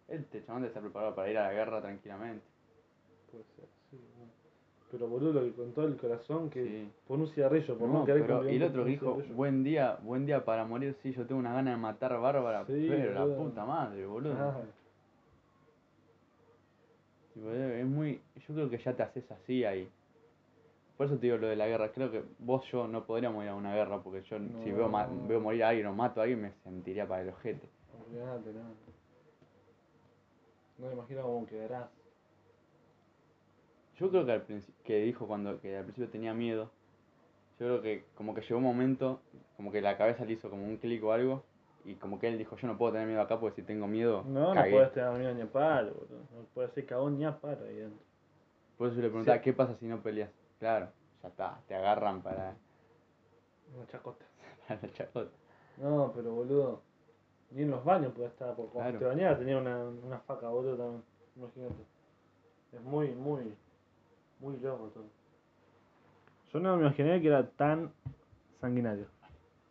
[0.08, 2.46] Este chabón debe estar preparado para ir a la guerra tranquilamente.
[3.30, 3.66] Puede ser.
[4.90, 6.92] Pero boludo, lo que contó el corazón, que Sí.
[7.06, 10.64] por un cigarrillo, por no, querer pero el otro dijo, buen día, buen día para
[10.66, 14.06] morir, sí, yo tengo una gana de matar a Bárbara, Sí, pero la puta madre,
[14.06, 14.34] boludo.
[14.38, 14.62] Ah,
[17.36, 19.90] es muy, yo creo que ya te haces así ahí.
[20.96, 23.50] Por eso te digo lo de la guerra, creo que vos yo no podríamos ir
[23.50, 26.24] a una guerra, porque yo si veo, ma- veo morir a alguien o mato a
[26.24, 27.70] alguien me sentiría para el ojete.
[28.14, 28.98] no.
[30.80, 31.90] No me imagino cómo quedarás.
[33.98, 36.70] Yo creo que al principio, que dijo cuando, que al principio tenía miedo,
[37.60, 39.22] yo creo que como que llegó un momento,
[39.56, 41.44] como que la cabeza le hizo como un clic o algo,
[41.84, 44.24] y como que él dijo, yo no puedo tener miedo acá porque si tengo miedo,
[44.28, 44.70] No, cagué.
[44.72, 46.20] no puedes tener miedo ni a palo, boludo.
[46.36, 48.06] No puedes ser cagón ni a palo ahí dentro.
[48.78, 49.44] Por eso yo le preguntaba, Sí.
[49.44, 50.30] ¿qué pasa si no peleas?
[50.60, 50.90] Claro,
[51.24, 52.56] ya está, te agarran para,
[53.76, 54.26] Una chacota.
[54.68, 55.32] para la chacota.
[55.78, 56.82] No, pero boludo.
[57.52, 59.00] Ni en los baños puede estar, porque cuando Claro.
[59.00, 61.04] te bañabas tenía una, una faca, boludo, también.
[61.38, 61.84] Imagínate.
[62.74, 63.56] Es muy, muy,
[64.40, 65.06] muy loco todo.
[66.54, 67.92] Yo no me imaginé que era tan
[68.62, 69.06] sanguinario.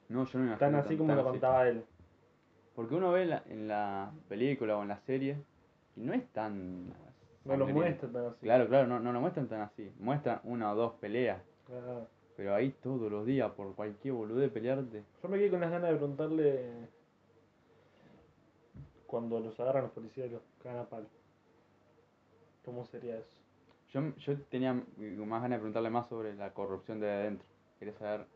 [0.08, 1.84] No, yo no me Tan imagino así como tan lo contaba él.
[2.74, 5.36] Porque uno ve en la, en la película o en la serie
[5.96, 6.88] y no es tan...
[7.44, 7.74] No lo sangriento.
[7.74, 8.40] muestra tan así.
[8.42, 9.90] Claro, claro, no, no lo muestran tan así.
[9.98, 12.06] Muestran una o dos peleas, Claro.
[12.36, 15.04] pero ahí todos los días por cualquier boludez pelearte.
[15.22, 16.88] Yo me quedé con las ganas de preguntarle
[19.06, 21.06] cuando los agarran los policías y los cagan a palo.
[22.64, 23.40] ¿Cómo sería eso?
[23.92, 27.46] Yo, yo tenía más ganas de preguntarle más sobre la corrupción de adentro.
[27.78, 28.26] Quería saber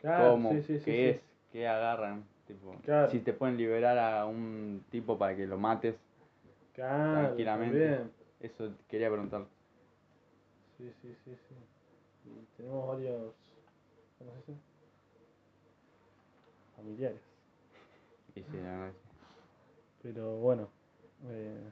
[0.00, 1.18] Claro, cómo, sí, sí, sí, qué sí.
[1.18, 1.20] es,
[1.52, 2.24] qué agarran.
[2.46, 3.10] Tipo, Claro.
[3.10, 5.96] Si te pueden liberar a un tipo para que lo mates,
[6.74, 7.78] Claro, tranquilamente.
[7.88, 8.10] también.
[8.40, 9.46] eso quería preguntar.
[10.78, 11.54] Sí, sí, sí, sí.
[12.24, 13.34] Y tenemos varios,
[14.18, 14.54] ¿cómo se dice?
[16.76, 17.20] Familiares.
[18.34, 18.92] Y sí, la verdad.
[20.02, 20.68] Pero bueno,
[21.28, 21.70] eh.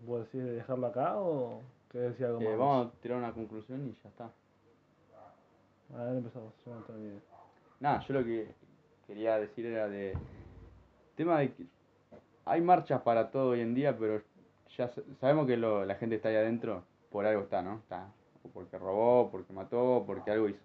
[0.00, 2.58] ¿Vos decís de dejarlo acá o querés decir algo Eh, más?
[2.58, 4.30] vamos a tirar una conclusión y ya está.
[5.96, 6.52] A ver, empezamos.
[6.64, 7.20] Yo no tengo idea.
[7.80, 8.54] Nada, yo lo que
[9.06, 10.14] quería decir era de.
[11.16, 11.66] Tema de que.
[12.44, 14.22] Hay marchas para todo hoy en día, pero
[14.76, 17.76] ya sa- sabemos que lo- la gente está ahí adentro, por algo está, ¿no?
[17.78, 18.08] Está.
[18.44, 20.60] O porque robó, porque mató, porque algo hizo.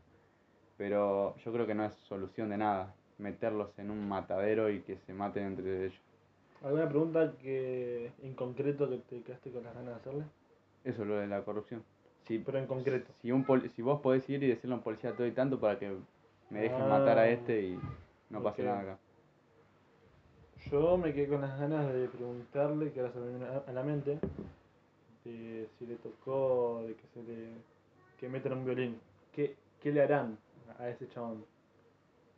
[0.77, 4.97] Pero yo creo que no es solución de nada meterlos en un matadero y que
[4.97, 6.01] se maten entre ellos.
[6.64, 10.24] ¿Alguna pregunta que en concreto que te quedaste con las ganas de hacerle?
[10.84, 11.84] Eso es lo de la corrupción.
[12.28, 13.11] Si, Pero en concreto.
[13.22, 15.59] si, un poli- si vos podés ir y decirle a un policía todo y tanto
[15.59, 15.91] para que
[16.49, 17.80] me dejen Ah, matar a este y
[18.30, 18.99] no pase nada acá.
[20.72, 23.84] Yo me quedé con las ganas de preguntarle, que ahora se me viene a- la
[23.84, 24.20] mente,
[25.26, 27.49] de si le tocó, de que se le
[28.20, 28.99] que metan un violín.
[29.34, 30.38] ¿Qué, qué le harán
[30.80, 31.45] a ese chabón?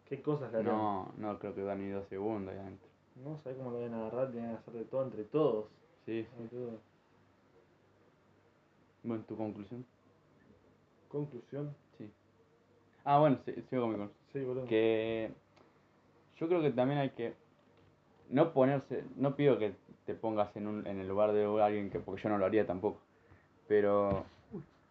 [0.05, 0.75] ¿Qué cosas le harán?
[0.75, 2.89] No, no creo que da ni dos segundos ahí adentro.
[3.23, 5.65] No sé cómo lo van a agarrar, tienen que hacer de todo entre todos.
[6.05, 6.47] Sí, sí.
[6.51, 6.79] boludo.
[9.03, 9.85] Bueno, tu conclusión.
[11.09, 11.75] Conclusión.
[11.97, 12.11] Sí.
[13.03, 14.27] Ah, bueno, sí, sigo con mi conclusión.
[14.33, 14.65] Sí, boludo.
[14.65, 15.31] Que
[16.37, 17.33] yo creo que también hay que
[18.29, 21.99] no ponerse, no pido que te pongas en, un, en el lugar de alguien que,
[21.99, 22.99] porque yo no lo haría tampoco,
[23.67, 24.25] pero,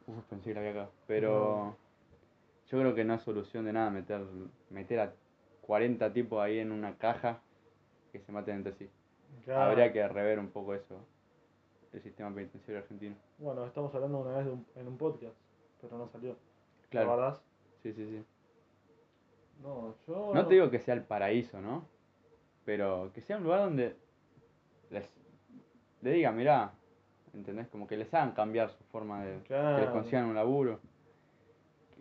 [0.07, 1.77] uf, pensé que la había cagado, pero
[2.71, 4.25] yo creo que no es solución de nada meter,
[4.71, 5.13] meter a
[5.63, 7.41] 40 tipos ahí en una caja
[8.19, 8.89] que se maten entre sí.
[9.45, 9.71] Claro.
[9.73, 10.97] Habría que rever un poco eso,
[11.93, 13.17] el sistema penitenciario argentino.
[13.39, 15.35] Bueno, estamos hablando una vez de un- en un podcast,
[15.81, 16.37] pero no salió.
[16.91, 17.09] Claro.
[17.09, 17.41] ¿La verdad?
[17.83, 18.25] Sí, sí, sí.
[19.63, 20.33] No, yo.
[20.33, 21.85] No te digo que sea el paraíso, ¿no?
[22.65, 23.97] Pero que sea un lugar donde
[24.91, 25.11] les,
[26.03, 26.73] le digan, mirá,
[27.33, 27.67] ¿entendés?
[27.69, 29.33] Como que les hagan cambiar su forma de...
[29.33, 29.93] Que les Claro.
[29.93, 30.81] consigan un laburo.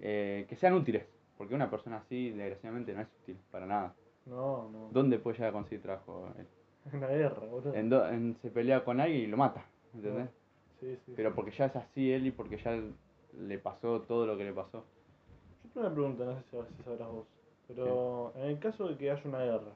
[0.01, 1.05] eh, que sean útiles.
[1.38, 3.95] Porque una persona así, desgraciadamente, no es útil para nada.
[4.26, 4.89] No, no.
[4.91, 6.30] ¿Dónde puede llegar a conseguir trabajo?
[6.38, 6.47] él?
[6.91, 7.74] En la guerra, boludo.
[7.74, 10.30] En do- en- se pelea con alguien y lo mata, ¿entendés?
[10.80, 11.13] Sí, sí.
[11.15, 12.78] Pero porque ya es así él y porque ya
[13.38, 14.86] le pasó todo lo que le pasó.
[15.63, 17.26] Yo tengo una pregunta, no sé si, si sabrás vos.
[17.67, 19.74] Pero en el caso de que haya una guerra,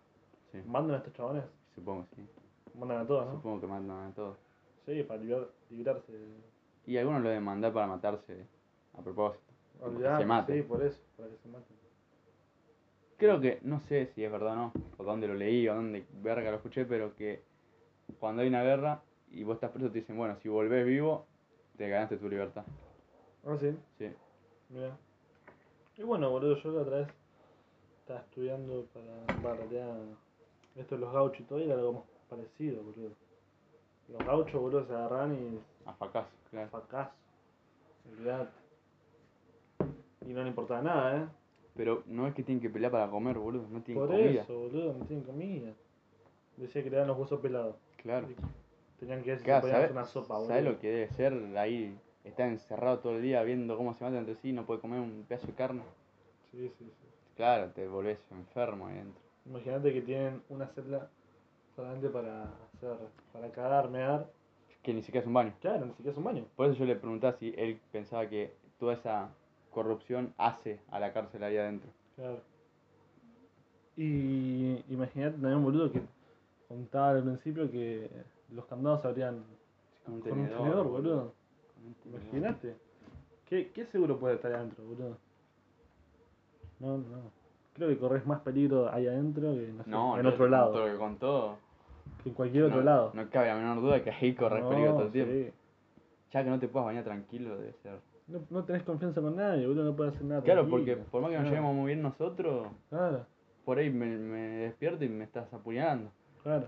[0.51, 1.43] Sí, ¿mandan a estos chabones?
[1.75, 2.27] supongo que sí.
[2.73, 3.31] Mandan a todos, ¿no?
[3.33, 4.37] Supongo que mandan a todos.
[4.85, 6.11] Sí, para librar- librarse.
[6.11, 6.41] de-
[6.85, 8.45] Y algunos lo deben mandar para matarse
[8.97, 9.43] a propósito.
[9.79, 10.53] Que olvidar, se mate.
[10.55, 11.77] Sí, por eso, para que se maten.
[13.17, 16.05] Creo que, no sé si es verdad o no, o dónde lo leí, o dónde
[16.21, 17.41] verga lo escuché, pero que
[18.19, 19.01] cuando hay una guerra
[19.31, 21.25] y vos estás preso te dicen, bueno, si volvés vivo,
[21.77, 22.63] te ganaste tu libertad.
[23.45, 24.11] Ah, sí, Sí.
[24.69, 24.95] mira.
[25.97, 27.07] Y bueno, boludo, yo la otra vez
[28.01, 29.63] estaba estudiando para, para
[30.75, 33.09] esto de los gauchos y todo, y era algo más parecido, boludo.
[34.09, 35.59] Los gauchos, boludo, se agarran y
[35.89, 36.69] A fracaso, claro.
[36.69, 37.11] fracaso.
[38.11, 38.51] Olvidate.
[40.27, 41.27] Y no le importaba nada, ¿eh?
[41.77, 44.41] Pero no es que tienen que pelear para comer, boludo, no tienen Por comida.
[44.41, 45.73] eso, boludo, no tienen comida.
[46.57, 47.75] Decía que le dan los huesos pelados.
[47.97, 48.27] Claro.
[48.99, 50.47] Tenían que ver si Claro, ¿sabes una sopa, boludo.
[50.49, 51.95] ¿sabes lo que debe ser ahí?
[52.23, 54.99] Estar encerrado todo el día viendo cómo se matan entre sí y no puede comer
[54.99, 55.83] un pedazo de carne.
[56.51, 57.07] Sí, sí, sí.
[57.35, 59.21] Claro, te volvés enfermo ahí dentro.
[59.45, 61.09] Imagínate que tienen una celda
[61.75, 62.97] solamente para hacer,
[63.31, 64.27] para cagar, mear.
[64.81, 65.53] Que ni siquiera es un baño.
[65.61, 66.45] Claro, ni siquiera es un baño.
[66.55, 69.29] Por eso yo le preguntaba si él pensaba que toda esa
[69.77, 71.91] corrupción hace a la cárcel ahí adentro.
[72.15, 72.41] Claro.
[73.95, 76.01] Y imagínate también, boludo, que
[76.67, 78.09] contaba al principio que
[78.51, 79.43] los candados abrían
[80.03, 81.33] Con un con tenedor, boludo.
[82.03, 82.11] Con.
[82.11, 82.75] Imagínate.
[83.45, 85.17] ¿Qué, ¿Qué seguro puede estar ahí adentro, boludo?
[86.79, 87.31] No, no.
[87.75, 90.51] Creo que corres más peligro ahí adentro que no sé, No, en olvídate, otro con
[90.51, 90.71] lado.
[90.73, 91.57] Todo que contó.
[92.23, 93.11] Que en cualquier otro no, lado.
[93.13, 95.31] No cabe la menor duda que ahí corres peligro todo el tiempo.
[95.33, 95.51] sí.
[96.31, 97.99] Ya que no te puedas bañar tranquilo debe ser.
[98.27, 100.41] No, no tenés confianza con nadie, boludo, no puedes hacer nada.
[100.41, 103.25] Claro, porque por más que nos Claro, llevemos muy bien nosotros, Claro,
[103.63, 106.11] por ahí me, me despierto y me estás apuñalando.
[106.43, 106.67] claro.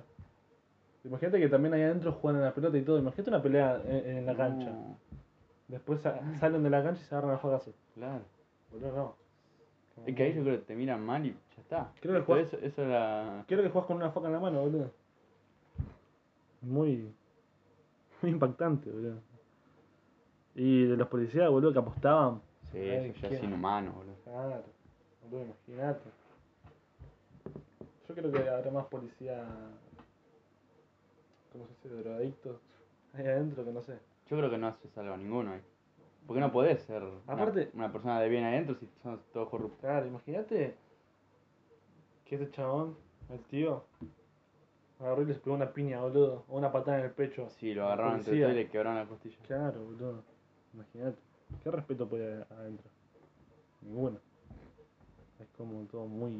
[1.06, 3.00] Imagínate que también ahí adentro juegan a la pelota y todo.
[3.00, 4.70] Imagínate una pelea en, en la cancha.
[5.70, 7.74] Después sa- salen de la cancha y se agarran a juegazos.
[7.96, 8.22] claro.
[8.72, 10.06] Boludo, no.
[10.06, 11.92] Es que ahí yo creo que te miran mal y ya está.
[12.02, 13.44] Creo que jugás- eso, eso era.
[13.48, 14.92] Quiero que juegas con una foca en la mano, boludo.
[16.62, 17.14] Muy.
[18.22, 19.22] Muy impactante, boludo.
[20.62, 22.42] Y de los policías, boludo, que apostaban.
[22.72, 24.16] Sí, Ay, eso ya es inhumano, boludo.
[24.26, 24.64] Claro,
[25.24, 26.10] boludo, imagínate.
[28.10, 29.48] Yo creo que habrá más policía.
[31.54, 32.04] ¿Cómo se dice?
[32.04, 32.58] Drogadictos.
[33.14, 33.94] Ahí adentro que no sé.
[34.30, 35.62] Yo creo que no se salva ninguno ahí.
[36.28, 39.80] Porque no podés ser una- Aparte- una, persona de bien adentro si son todos corruptos.
[39.80, 40.76] Claro, imagínate
[42.26, 42.98] que ese chabón,
[43.30, 43.86] el tío,
[45.00, 47.50] agarró y les pegó una piña, boludo, o una patada en el pecho.
[47.50, 49.38] Sí, lo agarraron entre y le quebraron la costilla.
[49.48, 50.24] Claro, boludo.
[50.74, 51.18] Imagínate.
[51.64, 52.90] ¿Qué respeto puede haber adentro?
[53.82, 54.20] Ninguno.
[55.40, 56.32] Es como todo muy.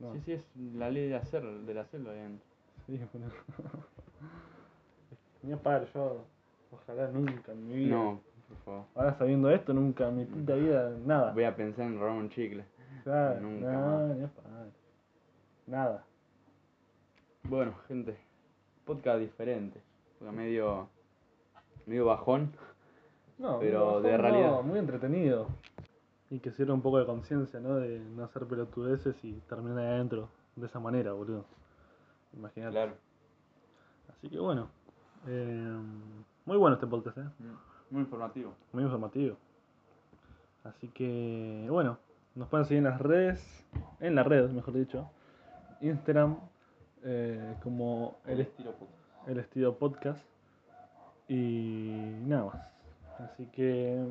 [0.00, 0.42] No, Sí, sí, es
[0.74, 2.46] la ley de hacer, de la selva adentro.
[2.86, 3.30] sí, boludo.
[5.42, 6.24] Ni para yo.
[6.72, 7.96] Ojalá nunca en mi vida.
[7.96, 8.84] No, por favor.
[8.94, 11.32] Ahora sabiendo esto, nunca en mi puta vida, nada.
[11.32, 12.64] Voy a pensar en robar un chicle.
[13.04, 14.16] Claro, nunca nada, más.
[14.16, 14.72] ni a palo.
[15.66, 16.04] Nada.
[17.44, 18.16] Bueno, gente,
[18.84, 19.80] podcast diferente.
[20.18, 20.88] Porque medio,
[21.86, 22.52] medio bajón.
[23.38, 24.62] No, Pero de no, realidad.
[24.62, 25.48] muy entretenido.
[26.30, 27.76] Y que sirva un poco de conciencia, ¿no?
[27.76, 31.44] De no hacer pelotudeces y terminar ahí adentro de esa manera, boludo.
[32.32, 32.72] Imagínate.
[32.72, 32.92] Claro.
[34.10, 34.68] Así que bueno.
[35.26, 35.76] eh,
[36.46, 37.24] muy bueno este podcast, ¿eh?
[37.90, 38.52] Muy informativo.
[38.72, 39.36] Muy informativo.
[40.64, 41.98] Así que, bueno,
[42.34, 43.64] nos pueden seguir en las redes,
[44.00, 45.10] en las redes, mejor dicho.
[45.80, 46.38] Instagram,
[47.02, 48.92] eh, como El el, estilo puto.
[49.26, 50.24] el estilo podcast.
[51.28, 52.74] Y nada más.
[53.18, 54.04] Así que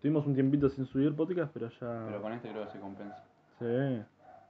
[0.00, 2.04] tuvimos un tiempito sin subir podcast, pero ya.
[2.06, 3.24] Pero con este creo que se compensa.
[3.58, 4.02] Sí,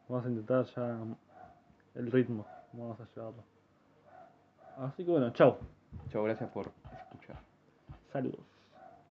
[0.09, 0.99] vamos a intentar ya
[1.95, 2.47] el ritmo.
[2.73, 3.43] Vamos a llevarlo.
[4.77, 5.59] Así que bueno, chao.
[6.11, 7.37] Chao, gracias por escuchar.
[8.13, 8.56] Saludos.